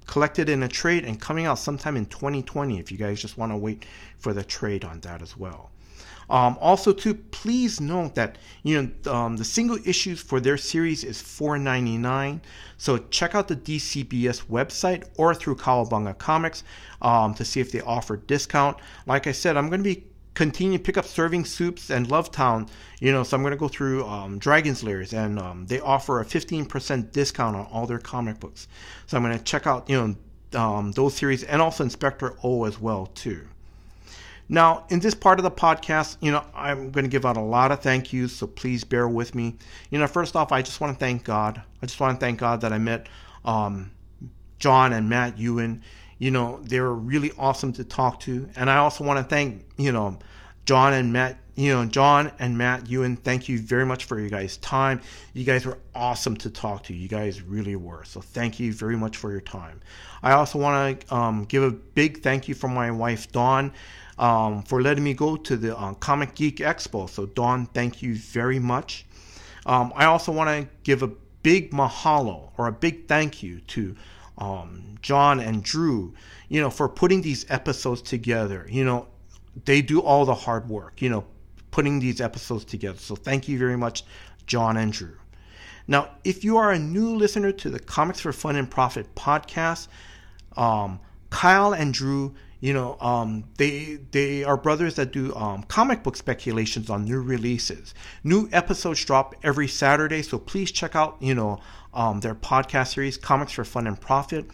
[0.06, 3.52] collected in a trade and coming out sometime in 2020 if you guys just want
[3.52, 3.84] to wait
[4.18, 5.70] for the trade on that as well.
[6.30, 11.04] Um, also, too, please note that you know um, the single issues for their series
[11.04, 12.40] is $4.99.
[12.78, 16.64] So check out the DCBS website or through Kawabunga Comics
[17.02, 18.78] um, to see if they offer discount.
[19.06, 22.68] Like I said, I'm going to be continue pick up serving Supes and Love Town.
[23.00, 26.20] You know, so I'm going to go through um, Dragon's Lairs, and um, they offer
[26.20, 28.68] a 15% discount on all their comic books.
[29.06, 29.96] So I'm going to check out you
[30.52, 33.46] know um, those series and also Inspector O as well too.
[34.48, 37.40] Now, in this part of the podcast, you know, I'm going to give out a
[37.40, 39.56] lot of thank yous, so please bear with me.
[39.90, 41.62] You know, first off, I just want to thank God.
[41.80, 43.08] I just want to thank God that I met
[43.46, 43.92] um,
[44.58, 45.82] John and Matt Ewan.
[46.22, 48.48] You know, they were really awesome to talk to.
[48.54, 50.20] And I also want to thank, you know,
[50.66, 54.28] John and Matt, you know, John and Matt Ewan, thank you very much for your
[54.28, 55.00] guys' time.
[55.34, 56.94] You guys were awesome to talk to.
[56.94, 58.04] You guys really were.
[58.04, 59.80] So thank you very much for your time.
[60.22, 63.72] I also want to um, give a big thank you from my wife, Dawn
[64.16, 67.10] um, for letting me go to the uh, Comic Geek Expo.
[67.10, 69.06] So, Dawn, thank you very much.
[69.66, 71.10] Um, I also want to give a
[71.42, 73.96] big mahalo or a big thank you to
[74.38, 76.14] um, John and Drew,
[76.48, 78.66] you know, for putting these episodes together.
[78.68, 79.08] You know,
[79.64, 81.24] they do all the hard work, you know,
[81.70, 82.98] putting these episodes together.
[82.98, 84.04] So, thank you very much,
[84.46, 85.16] John and Drew.
[85.88, 89.88] Now, if you are a new listener to the Comics for Fun and Profit podcast,
[90.56, 91.00] um,
[91.30, 96.16] Kyle and Drew, you know, um, they they are brothers that do um, comic book
[96.16, 97.92] speculations on new releases.
[98.22, 101.58] New episodes drop every Saturday, so please check out you know
[101.94, 104.46] um, their podcast series, Comics for Fun and Profit.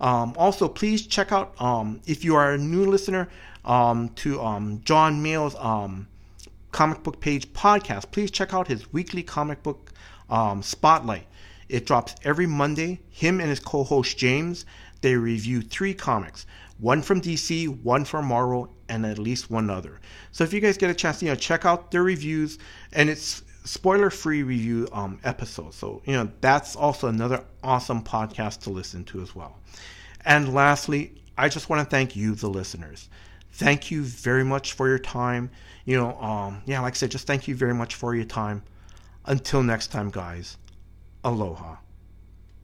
[0.00, 3.28] Um, also, please check out um, if you are a new listener
[3.64, 5.24] um, to um, John
[5.56, 6.06] um,
[6.72, 8.10] comic book page podcast.
[8.10, 9.92] Please check out his weekly comic book
[10.60, 11.26] spotlight.
[11.68, 13.00] It drops every Monday.
[13.10, 14.64] Him and his co-host James
[15.00, 16.46] they review three comics,
[16.78, 20.00] one from DC, one from Marvel, and at least one other.
[20.32, 22.58] So if you guys get a chance, you know, check out their reviews,
[22.92, 25.74] and it's spoiler-free review um, episode.
[25.74, 29.58] So you know that's also another awesome podcast to listen to as well.
[30.24, 33.08] And lastly, I just want to thank you, the listeners.
[33.52, 35.50] thank you very much for your time.
[35.84, 38.62] You know, um, yeah, like I said, just thank you very much for your time.
[39.24, 40.56] Until next time, guys,
[41.24, 41.76] aloha.